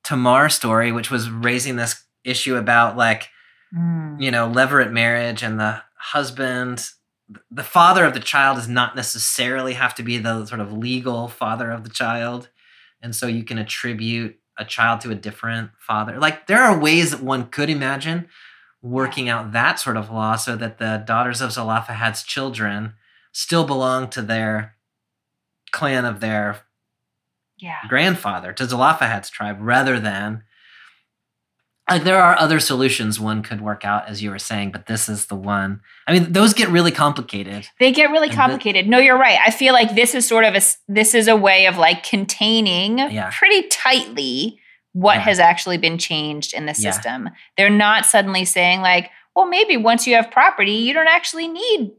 [0.02, 3.28] Tamar story, which was raising this issue about like
[3.74, 4.20] mm.
[4.20, 6.90] you know, levirate marriage and the husband,
[7.50, 11.28] the father of the child does not necessarily have to be the sort of legal
[11.28, 12.48] father of the child.
[13.00, 16.18] And so you can attribute a child to a different father.
[16.18, 18.28] Like there are ways that one could imagine
[18.82, 22.94] working out that sort of law so that the daughters of Zelophehad's children
[23.32, 24.76] still belong to their
[25.72, 26.60] clan of their
[27.56, 27.78] Yeah.
[27.88, 30.44] grandfather, to Zelophehad's tribe, rather than
[31.90, 35.08] like there are other solutions one could work out, as you were saying, but this
[35.08, 35.80] is the one.
[36.06, 37.68] I mean, those get really complicated.
[37.80, 38.88] They get really And the- complicated.
[38.88, 39.38] no, you're right.
[39.44, 42.98] I feel like this is sort of a this is a way of like containing
[42.98, 43.30] Yeah.
[43.36, 44.58] pretty tightly
[44.92, 45.20] what Yeah.
[45.22, 46.92] has actually been changed in the Yeah.
[46.92, 47.30] system.
[47.56, 51.90] They're not suddenly saying like, well, maybe once you have property, you don't actually need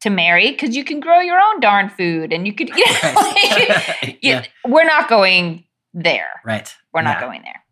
[0.00, 2.68] to marry because you can grow your own darn food and you could.
[2.76, 4.18] You know, like, Right.
[4.22, 6.28] yeah, we're not going there.
[6.44, 6.72] right.
[6.92, 7.26] We're not Yeah.
[7.26, 7.62] going there.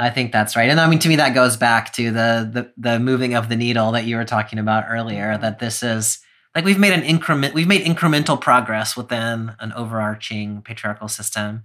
[0.00, 0.70] I think that's right.
[0.70, 3.56] And I mean, to me, that goes back to the, the the moving of the
[3.56, 5.32] needle that you were talking about earlier.
[5.32, 5.42] Mm-hmm.
[5.42, 6.20] That this is
[6.54, 11.64] like we've made an increment, we've made incremental progress within an overarching patriarchal system.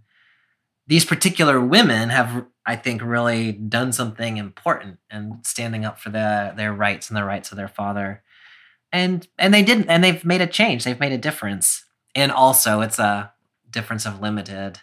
[0.88, 6.54] These particular women have, I think, really done something important and standing up for the,
[6.58, 8.23] their rights and the rights of their father.
[8.94, 10.86] And and they didn't, and they've made a change.
[10.86, 11.84] They've made a difference.
[12.16, 13.34] And also, it's a
[13.74, 14.80] difference of limited.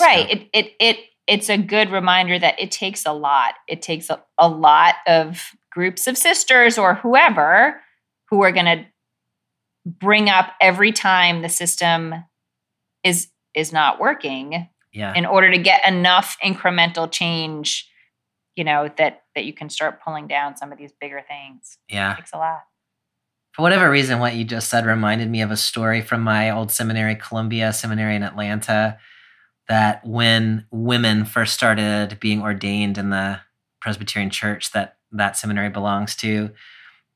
[0.00, 0.96] right it it it
[1.26, 5.50] it's a good reminder that it takes a lot it takes a, a lot of
[5.70, 7.80] groups of sisters or whoever
[8.30, 8.84] who are going to
[9.86, 12.14] bring up every time the system
[13.04, 15.14] is is not working yeah.
[15.14, 17.88] in order to get enough incremental change
[18.56, 22.12] you know that that you can start pulling down some of these bigger things yeah.
[22.12, 22.60] it takes a lot
[23.52, 26.70] For whatever reason, what you just said reminded me of a story from my old
[26.70, 28.98] seminary, Columbia Seminary in Atlanta,
[29.68, 33.40] that when women first started being ordained in the
[33.80, 36.50] Presbyterian church that that seminary belongs to,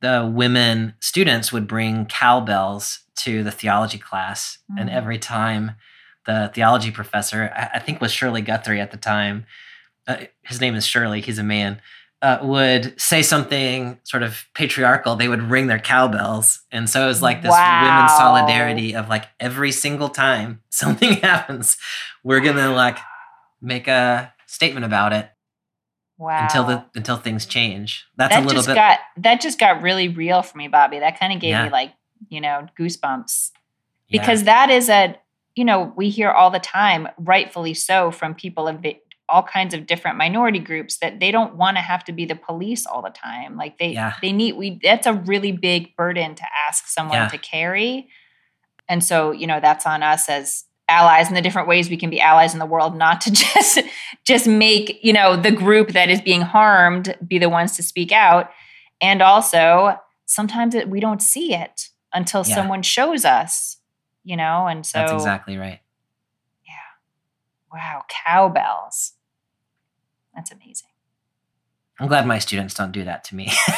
[0.00, 4.58] the women students would bring cowbells to the theology class.
[4.76, 4.92] And Mm.
[4.92, 5.72] every time
[6.26, 9.46] the theology professor, I, I think was Shirley Guthrie at the time,
[10.08, 11.80] uh, his name is Shirley, he's a man,
[12.24, 16.62] uh, would say something sort of patriarchal, they would ring their cowbells.
[16.72, 21.76] And so it was like this women's solidarity of like every single time something happens,
[22.22, 22.96] we're gonna like
[23.60, 25.28] make a statement about it
[26.16, 28.06] wow until the until things change.
[28.16, 31.00] That's that a little just bit got that just got really real for me bobby
[31.00, 31.64] that kind of gave Yeah.
[31.66, 31.92] me like
[32.30, 33.50] you know, goosebumps
[34.08, 34.20] Yeah.
[34.22, 35.14] because that is a
[35.56, 38.80] you know we hear all the time rightfully so from people of
[39.28, 42.34] all kinds of different minority groups that they don't want to have to be the
[42.34, 44.14] police all the time like they Yeah.
[44.20, 47.28] they need we that's a really big burden to ask someone Yeah.
[47.28, 48.08] to carry
[48.88, 52.10] and so you know that's on us as allies in the different ways we can
[52.10, 53.78] be allies in the world not to just
[54.26, 58.12] just make you know the group that is being harmed be the ones to speak
[58.12, 58.50] out
[59.00, 62.54] and also sometimes it, we don't see it until Yeah.
[62.54, 63.78] someone shows us
[64.22, 65.80] you know and so That's exactly right.
[67.74, 69.12] Wow cowbells
[70.34, 70.88] that's amazing
[71.98, 73.52] I'm glad my students don't do that to me.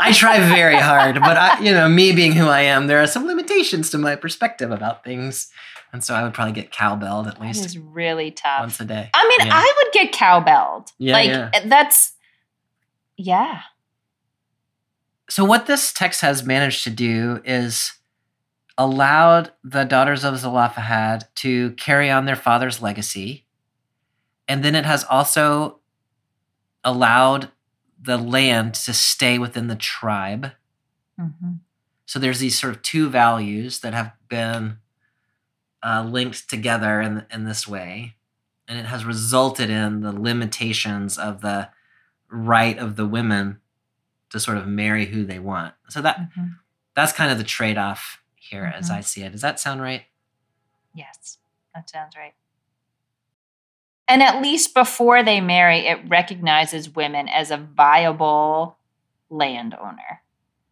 [0.00, 3.06] I try very hard, but I, you know, me being who I am, there are
[3.06, 5.50] some limitations to my perspective about things,
[5.92, 9.10] and so I would probably get cowbelled at least is really tough once a day.
[9.12, 9.56] i mean Yeah.
[9.58, 11.50] i would get cowbelled Yeah, like yeah.
[11.52, 12.14] Eh, that's
[13.18, 13.60] yeah
[15.28, 17.92] So what this text has managed to do is
[18.78, 23.46] allowed the daughters of Zelophehad to carry on their father's legacy,
[24.48, 25.80] and then it has also
[26.84, 27.50] allowed
[28.00, 30.52] the land to stay within the tribe.
[31.18, 31.60] Mhm.
[32.04, 34.78] So there's these sort of two values that have been
[35.82, 38.16] uh, linked together in in this way,
[38.66, 41.70] and it has resulted in the limitations of the
[42.28, 43.60] right of the women
[44.30, 45.74] to sort of marry who they want.
[45.88, 46.58] So that Mhm.
[46.94, 47.78] that's kind of the trade
[48.50, 48.94] here, as Mhm.
[48.96, 49.32] I see it.
[49.32, 50.04] Does that sound right?
[50.94, 51.38] Yes,
[51.74, 52.34] that sounds right.
[54.08, 58.78] And at least before they marry, it recognizes women as a viable
[59.28, 60.22] landowner.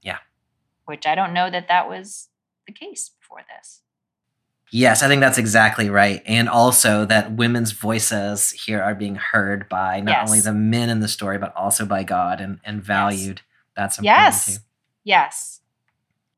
[0.03, 0.19] Yeah.
[0.85, 2.29] Which I don't know that that was
[2.67, 3.81] the case before this.
[4.71, 6.23] Yes, I think that's exactly right.
[6.27, 10.29] And also that women's voices here are being heard by not Yes.
[10.29, 13.43] only the men in the story, but also by God and, and valued.
[13.77, 14.47] That's important Yes.
[14.47, 14.63] too.
[15.05, 15.61] Yes.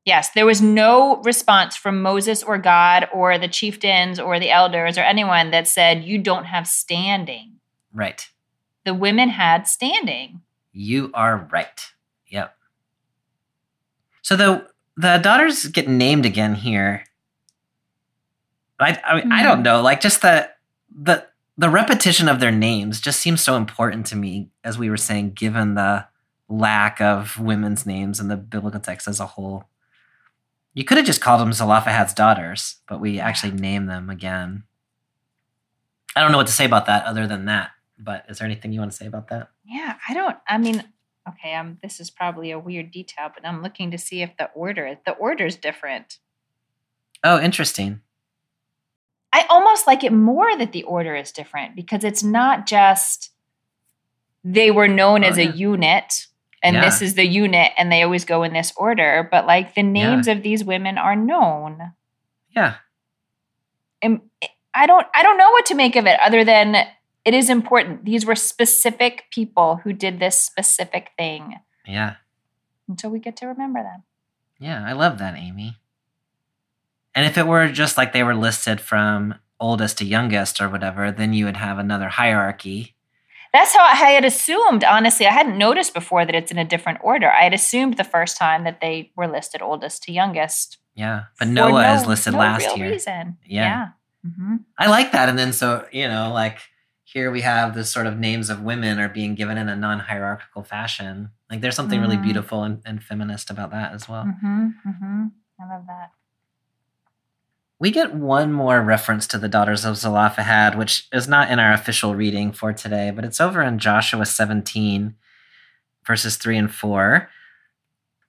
[0.06, 4.96] Yes, there was no response from Moses or God or the chieftains or the elders
[4.96, 7.54] or anyone that said, You don't have standing.
[7.92, 8.28] Right.
[8.84, 10.42] The women had standing.
[10.72, 11.80] You are right.
[12.28, 12.54] Yep.
[14.22, 17.04] So the the daughters get named again here.
[18.78, 19.62] I I, mean, I don't Hmm.
[19.64, 20.48] know, like just the
[20.94, 21.26] the
[21.58, 25.32] the repetition of their names just seems so important to me, as we were saying,
[25.32, 26.06] given the
[26.48, 29.64] lack of women's names in the biblical text as a whole.
[30.76, 34.64] You could have just called them Zelophehad's daughters, but we actually name them again.
[36.14, 37.70] I don't know what to say about that other than that.
[37.98, 39.48] But is there anything you want to say about that?
[39.64, 40.36] Yeah, I don't.
[40.46, 40.84] I mean,
[41.26, 44.50] okay, um, this is probably a weird detail, but I'm looking to see if the
[44.52, 46.18] order the order's different.
[47.24, 48.02] Oh, interesting.
[49.32, 53.30] I almost like it more that the order is different because it's not just
[54.44, 55.48] they were known Oh, as yeah.
[55.50, 56.26] a unit
[56.62, 59.82] and this is the unit and they always go in this order, but like the
[59.82, 61.92] names of these women are known.
[62.54, 62.76] Yeah.
[64.02, 64.20] And
[64.74, 66.74] I don't I don't know what to make of it other than
[67.24, 68.04] it is important.
[68.04, 71.56] These were specific people who did this specific thing.
[71.86, 72.16] Yeah.
[72.88, 74.04] And so we get to remember them.
[74.58, 74.84] Yeah.
[74.86, 75.76] I love that, Amy.
[77.14, 81.10] And if it were just like they were listed from oldest to youngest or whatever,
[81.10, 82.95] then you would have another hierarchy.
[83.56, 85.26] That's how I had assumed, honestly.
[85.26, 87.30] I hadn't noticed before that it's in a different order.
[87.30, 90.78] I had assumed the first time that they were listed oldest to youngest.
[90.94, 91.24] Yeah.
[91.38, 92.90] But Noah no- is listed no last real year.
[92.90, 93.38] Reason.
[93.46, 93.62] Yeah.
[94.24, 94.30] Yeah.
[94.30, 94.60] Mhm.
[94.78, 95.28] I like that.
[95.30, 96.58] And then so, you know, like
[97.04, 100.00] here we have this sort of names of women are being given in a non
[100.00, 101.30] hierarchical fashion.
[101.50, 102.22] Like there's something really Mm.
[102.28, 104.24] beautiful and, and feminist about that as well.
[104.24, 104.74] Mhm.
[104.86, 105.30] Mhm.
[105.60, 106.10] I love that.
[107.78, 111.72] We get one more reference to the daughters of Zelophehad, which is not in our
[111.72, 115.14] official reading for today, but it's over in Joshua 17,
[116.06, 117.28] verses 3 and 4.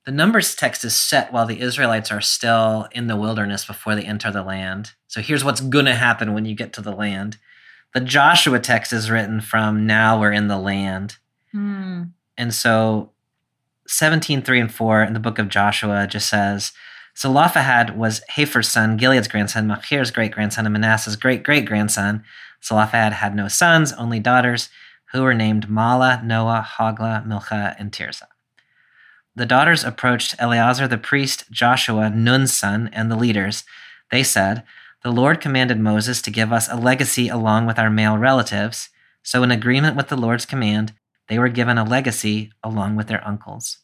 [0.05, 4.03] The Numbers text is set while the Israelites are still in the wilderness before they
[4.03, 4.91] enter the land.
[5.07, 7.37] So here's what's going to happen when you get to the land.
[7.93, 11.17] The Joshua text is written from now we're in the land.
[11.51, 12.03] Hmm.
[12.37, 13.11] And so
[13.87, 16.73] 17, 3 and 4 in the book of Joshua just says,
[17.17, 22.23] Zelophehad was Hepher's son, Gilead's grandson, Machir's great grandson, and Manasseh's great great grandson.
[22.63, 24.69] Zelophehad had no sons, only daughters,
[25.11, 28.27] who were named Mahlah, Noah, Hoglah, Milcah, and Tirzah.
[29.35, 33.63] The daughters approached Eleazar the priest, Joshua, Nun's son, and the leaders.
[34.11, 34.63] They said,
[35.03, 38.89] The Lord commanded Moses to give us a legacy along with our male relatives.
[39.23, 40.93] So, in agreement with the Lord's command,
[41.29, 43.77] they were given a legacy along with their uncles.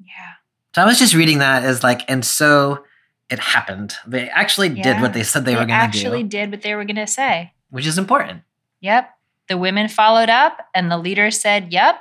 [0.00, 0.37] Yeah.
[0.74, 2.84] So I was just reading that as like, and so
[3.30, 3.94] it happened.
[4.06, 5.98] They actually did what they said they, were going to do.
[5.98, 7.52] They actually did what they were going to say.
[7.70, 8.42] which is important.
[8.80, 9.10] Yep.
[9.48, 11.96] The women followed up, and the leader said, "Yep."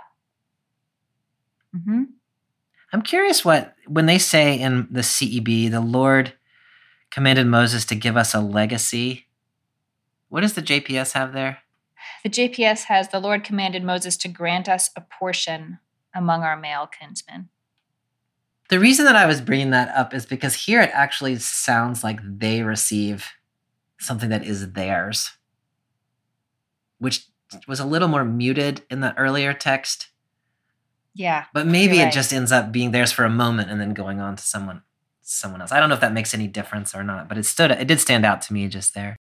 [1.73, 2.03] hmm
[2.93, 6.33] I'm curious what when they say in the CEB, the Lord
[7.11, 9.27] commanded Moses to give us a legacy.
[10.29, 11.59] What does the JPS have there?
[12.23, 15.79] The JPS has the Lord commanded Moses to grant us a portion
[16.15, 17.49] among our male kinsmen.
[18.69, 22.19] The reason that I was bringing that up is because here it actually sounds like
[22.23, 23.27] they receive
[23.99, 25.31] something that is theirs,
[26.99, 27.25] which
[27.67, 30.09] was a little more muted in the earlier text.
[31.15, 31.45] Yeah.
[31.53, 32.13] But maybe You're it right.
[32.13, 34.83] just ends up being theirs for a moment and then going on to someone
[35.21, 35.71] someone else.
[35.71, 37.99] I don't know if that makes any difference or not, but it stood it did
[37.99, 39.17] stand out to me just there.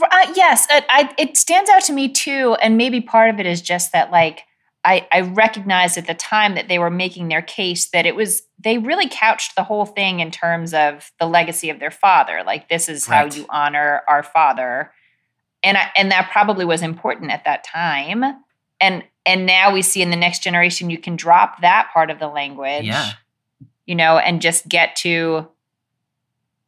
[0.00, 3.46] Uh, yes, it, I, it stands out to me too, and maybe part of it
[3.46, 4.42] is just that, like,
[4.84, 8.42] I, I recognized at the time that they were making their case that it was
[8.58, 12.42] they really couched the whole thing in terms of the legacy of their father.
[12.44, 13.32] Like, this is Right.
[13.32, 14.92] how you honor our father,
[15.62, 18.24] and I, and that probably was important at that time.
[18.80, 22.18] And and now we see in the next generation you can drop that part of
[22.18, 23.12] the language, Yeah.
[23.86, 25.48] you know, and just get to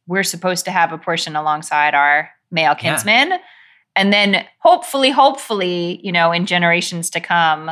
[0.07, 2.75] we're supposed to have a portion alongside our male Yeah.
[2.75, 3.33] kinsmen.
[3.97, 7.71] And then hopefully, hopefully, you know, in generations to come,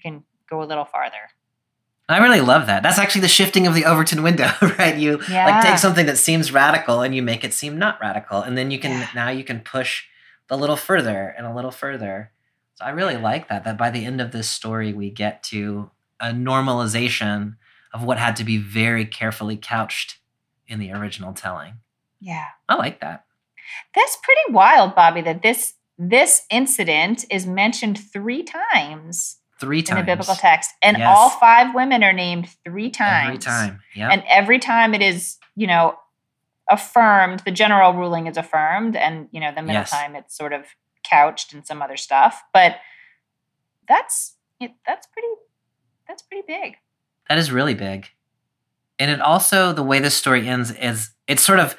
[0.00, 1.30] can go a little farther.
[2.08, 2.82] I really love that.
[2.82, 4.96] That's actually the shifting of the Overton window, right?
[4.96, 8.42] You like take something that seems radical and you make it seem not radical.
[8.42, 9.08] And then you can Yeah.
[9.14, 10.04] now you can push
[10.48, 12.32] a little further and a little further.
[12.74, 15.90] So I really like that that by the end of this story we get to
[16.18, 17.56] a normalization
[17.92, 20.18] of what had to be very carefully couched
[20.66, 21.74] in the original telling.
[22.20, 22.46] Yeah.
[22.68, 23.24] I like that.
[23.94, 30.06] That's pretty wild, Bobby, that this this incident is mentioned three times Three times in
[30.06, 30.70] the biblical text.
[30.82, 31.06] And Yes.
[31.08, 33.28] all five women are named three times.
[33.28, 33.80] Every time.
[33.94, 34.08] Yeah.
[34.10, 35.98] And every time it is, you know,
[36.70, 39.90] affirmed, the general ruling is affirmed, and you know, the middle Yes.
[39.90, 40.66] time it's sort of
[41.04, 42.42] couched in some other stuff.
[42.52, 42.76] But
[43.88, 45.28] that's it, that's pretty
[46.06, 46.76] that's pretty big.
[47.28, 48.08] That is really big.
[48.98, 51.76] And it also the way this story ends is it sort of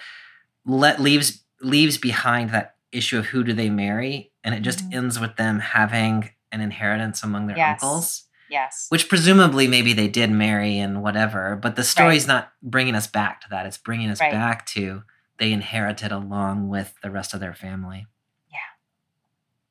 [0.66, 4.96] let leaves leaves behind that issue of who do they marry and it just Mhm.
[4.96, 7.82] ends with them having an inheritance among their Yes.
[7.84, 8.88] uncles Yes.
[8.90, 13.42] which presumably maybe they did marry and whatever but the story's not bringing us back
[13.42, 14.32] to that it's bringing us Right.
[14.32, 15.04] back to
[15.38, 18.08] they inherited along with the rest of their family
[18.52, 18.58] Yeah.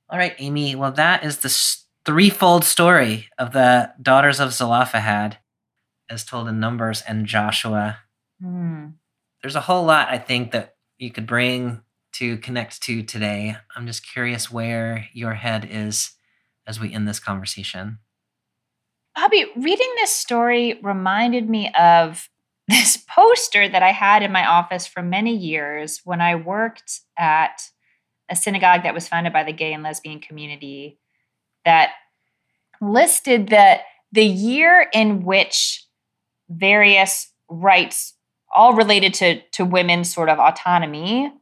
[0.09, 1.51] all right amy well that is the
[2.07, 5.39] threefold story of the daughters of zelophehad
[6.09, 7.99] as told in numbers and joshua
[8.41, 8.87] Hmm.
[9.43, 13.87] there's a whole lot i think that you could bring to connect to today i'm
[13.87, 16.13] just curious where your head is
[16.67, 17.99] as we end this conversation?
[19.15, 22.29] Bobby, reading this story reminded me of
[22.69, 27.63] this poster that I had in my office for many years when I worked at
[28.31, 30.99] a synagogue that was founded by the gay and lesbian community
[31.65, 31.91] that
[32.81, 33.83] listed that
[34.13, 35.85] the year in which
[36.49, 38.15] various rights
[38.55, 41.33] all related to to women's sort of autonomy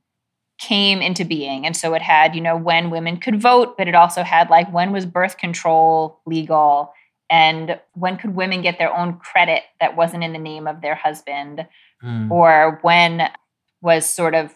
[0.59, 1.65] came into being.
[1.65, 4.73] And so it had you know when women could vote but it also had like
[4.73, 6.93] when was birth control legal?
[7.31, 10.95] And when could women get their own credit that wasn't in the name of their
[10.95, 11.67] husband?
[12.01, 12.31] Hmm.
[12.31, 13.29] or when
[13.81, 14.55] was sort of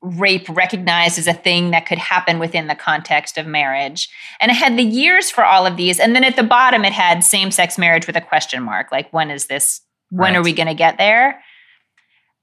[0.00, 4.08] rape recognized as a thing that could happen within the context of marriage?
[4.40, 6.92] And it had the years for all of these and then at the bottom it
[6.92, 9.80] had same-sex marriage with a question mark like when is this
[10.12, 11.42] when are we going to get there?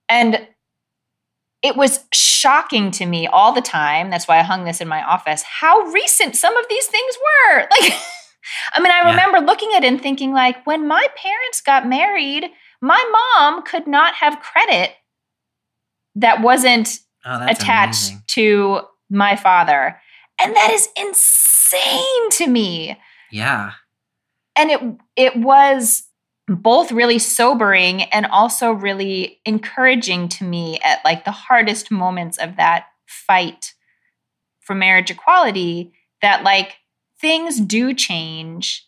[0.10, 0.48] And
[1.62, 5.04] it was shocking to me all the time that's why i hung this in my
[5.04, 7.94] office how recent some of these things were like
[8.76, 9.10] i mean i Yeah.
[9.12, 12.46] remember looking at it and thinking like when my parents got married
[12.82, 13.04] my
[13.38, 14.92] mom could not have credit
[16.16, 18.24] that wasn't oh, attached amazing.
[18.28, 20.00] to my father
[20.42, 22.98] and that is insane to me
[23.32, 23.72] yeah
[24.56, 24.82] and it
[25.16, 26.04] it was
[26.50, 32.56] both really sobering and also really encouraging to me at like the hardest moments of
[32.58, 33.74] that fight
[34.60, 36.78] for marriage equality that like
[37.22, 38.86] things do change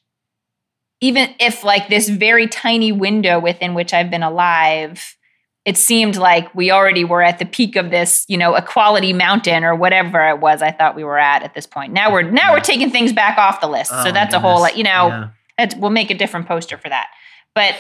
[1.02, 5.16] even if like this very tiny window within which I've been alive
[5.64, 9.64] it seemed like we already were at the peak of this you know equality mountain
[9.64, 12.54] or whatever it was I thought we were at at this point now we're now
[12.54, 15.30] we're taking things back off the list Oh, so that's a whole like you know
[15.60, 15.70] Yeah.
[15.78, 17.08] we'll make a different poster for that.
[17.54, 17.76] But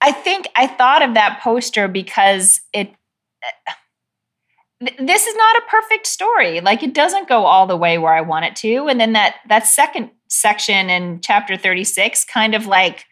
[0.00, 2.90] I think I thought of that poster because it.
[4.80, 6.60] This is not a perfect story.
[6.60, 9.36] Like it doesn't go all the way where I want it to, and then that
[9.48, 13.06] that second section in chapter thirty six kind of like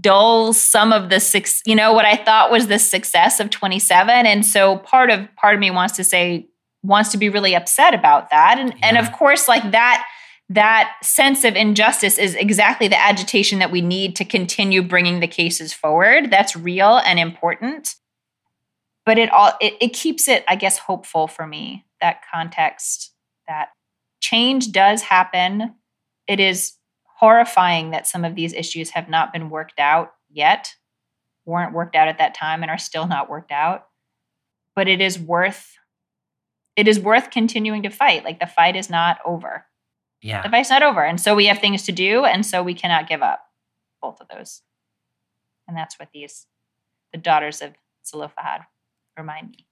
[0.00, 1.62] dulls some of the six.
[1.66, 5.26] You know what I thought was the success of twenty seven, and so part of
[5.36, 6.48] part of me wants to say
[6.82, 10.06] wants to be really upset about that, and and of course like that
[10.48, 15.26] that sense of injustice is exactly the agitation that we need to continue bringing the
[15.26, 16.30] cases forward.
[16.30, 17.96] That's real and important.
[19.04, 23.12] But it all it, it keeps it, I guess, hopeful for me, that context
[23.48, 23.70] that
[24.20, 25.74] change does happen.
[26.26, 26.74] It is
[27.04, 30.74] horrifying that some of these issues have not been worked out yet,
[31.44, 33.86] weren't worked out at that time, and are still not worked out.
[34.74, 35.76] But it is worth
[36.76, 38.22] it is worth continuing to fight.
[38.22, 39.64] Like the fight is not over.
[40.22, 40.42] Yeah.
[40.42, 41.04] The fight's not over.
[41.04, 43.40] And so we have things to do, and so we cannot give up
[44.00, 44.62] both of those.
[45.68, 46.46] And that's what these
[47.12, 48.62] the daughters of Zelophehad
[49.16, 49.66] remind me.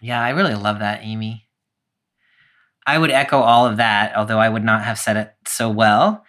[0.00, 1.46] Yeah, I really love that, Amy.
[2.86, 6.24] I would echo all of that, although I would not have said it so well.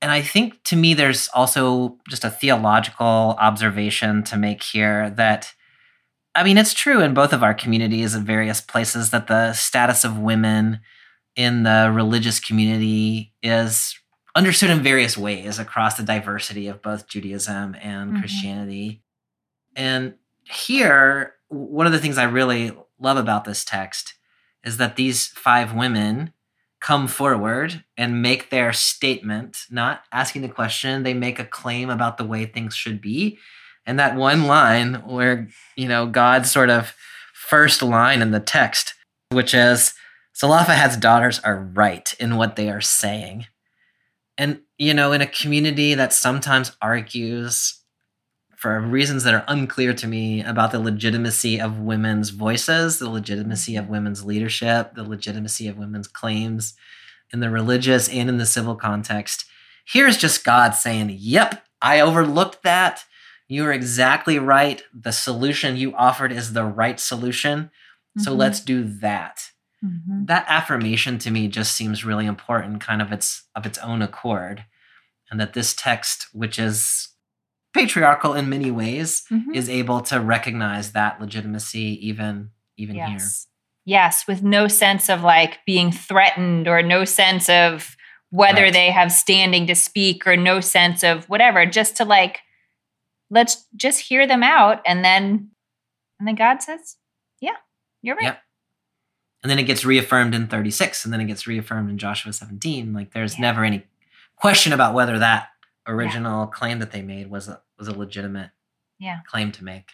[0.00, 5.52] And I think to me, there's also just a theological observation to make here that,
[6.34, 10.04] I mean, it's true in both of our communities in various places that the status
[10.04, 10.80] of women
[11.36, 13.98] in the religious community is
[14.34, 18.20] understood in various ways across the diversity of both Judaism and Mhm.
[18.20, 19.02] Christianity.
[19.76, 20.14] And
[20.44, 24.14] here, one of the things I really love about this text
[24.64, 26.32] is that these five women
[26.80, 32.16] come forward and make their statement, not asking the question, they make a claim about
[32.16, 33.38] the way things should be.
[33.86, 36.94] And that one line where, you know, God's sort of
[37.34, 38.94] first line in the text,
[39.30, 39.94] which is,
[40.36, 43.46] Zelophehad's daughters are right in what they are saying.
[44.38, 47.80] And, you know, in a community that sometimes argues
[48.56, 53.76] for reasons that are unclear to me about the legitimacy of women's voices, the legitimacy
[53.76, 56.74] of women's leadership, the legitimacy of women's claims
[57.32, 59.44] in the religious and in the civil context.
[59.84, 63.04] Here's just God saying, Yep, I overlooked that.
[63.48, 64.82] You are exactly right.
[64.94, 67.70] The solution you offered is the right solution.
[68.18, 68.38] So Mhm.
[68.38, 69.51] let's do that
[69.84, 70.26] Mhm.
[70.26, 74.64] that affirmation to me just seems really important kind of its of its own accord
[75.30, 77.08] and that this text which is
[77.74, 79.54] patriarchal in many ways Mhm.
[79.54, 83.46] is able to recognize that legitimacy even even here Yes.
[83.84, 87.96] Yes, with no sense of like being threatened or no sense of
[88.30, 88.72] whether Right.
[88.72, 92.40] they have standing to speak or no sense of whatever, just to like
[93.30, 95.50] let's just hear them out and then
[96.20, 96.96] and then God says,
[97.40, 97.56] "Yeah,
[98.02, 98.38] you're right."
[99.42, 102.92] And then it gets reaffirmed in 36 and then it gets reaffirmed in Joshua 17
[102.92, 103.42] like there's Yeah.
[103.42, 103.84] never any
[104.36, 105.48] question about whether that
[105.86, 108.50] original claim that they made was a was a legitimate
[108.98, 109.20] Yeah.
[109.26, 109.90] claim to make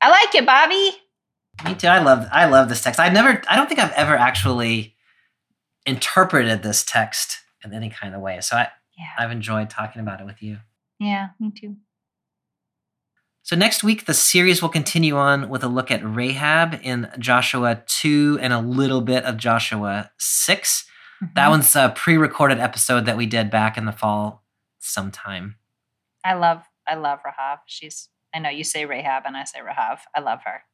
[0.00, 0.92] I like it, Bobby.
[1.64, 1.88] Me too.
[1.88, 3.00] I love I love this text.
[3.00, 4.94] I never I don't think I've ever actually
[5.86, 8.40] interpreted this text in any kind of way.
[8.40, 9.06] So I, Yeah.
[9.18, 10.58] I've enjoyed talking about it with you.
[10.98, 11.76] Yeah, me too.
[13.48, 17.82] So next week the series will continue on with a look at Rahab in Joshua
[17.86, 20.84] 2 and a little bit of Joshua 6.
[21.34, 21.50] That Mhm.
[21.52, 24.44] one's a pre-recorded episode that we did back in the fall
[24.80, 25.56] sometime.
[26.22, 27.60] I love I love Rahab.
[27.64, 30.00] She's I know you say Rahab and I say Rahab.
[30.14, 30.64] I love her.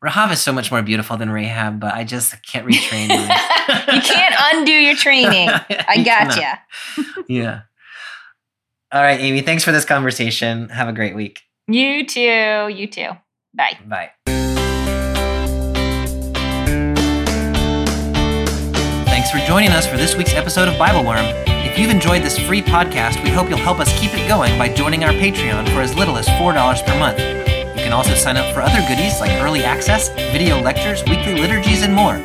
[0.00, 3.08] Rahab is so much more beautiful than Rahab, but I just can't retrain
[3.92, 5.48] you can't undo your training.
[5.88, 6.60] I gotcha.
[7.28, 7.62] Yeah.
[8.92, 10.68] All right, Amy, thanks for this conversation.
[10.68, 11.42] Have a great week.
[11.70, 12.68] You too.
[12.74, 13.10] You too.
[13.54, 13.78] Bye.
[13.86, 14.10] Bye.
[19.04, 21.26] Thanks for joining us for this week's episode of Bible Worm.
[21.46, 24.72] If you've enjoyed this free podcast, we hope you'll help us keep it going by
[24.72, 27.18] joining our Patreon for as little as $4 per month.
[27.18, 31.82] You can also sign up for other goodies like early access, video lectures, weekly liturgies,
[31.82, 32.16] and more.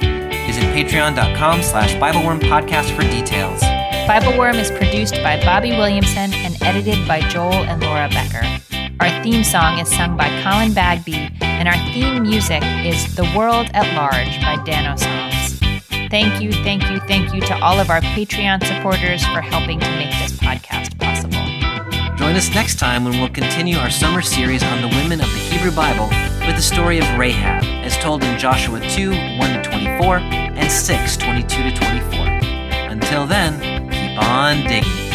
[0.47, 3.59] Visit patreon.com slash Bibleworm podcast for details.
[4.07, 8.72] Bible Worm is produced by Bobby Williamson and edited by Joel and Laura Becker.
[8.99, 13.69] Our theme song is sung by Colin Bagby, and our theme music is The World
[13.73, 15.59] at Large by Dano Songs.
[16.09, 19.89] Thank you, thank you, thank you to all of our Patreon supporters for helping to
[19.97, 21.43] make this podcast possible.
[22.17, 25.39] Join us next time when we'll continue our summer series on the women of the
[25.39, 26.07] Hebrew Bible
[26.45, 31.17] with the story of Rahab, as told in Joshua 2 1 to 24 and 6
[31.17, 32.27] 22 to 24.
[32.91, 35.12] Until then, keep on digging.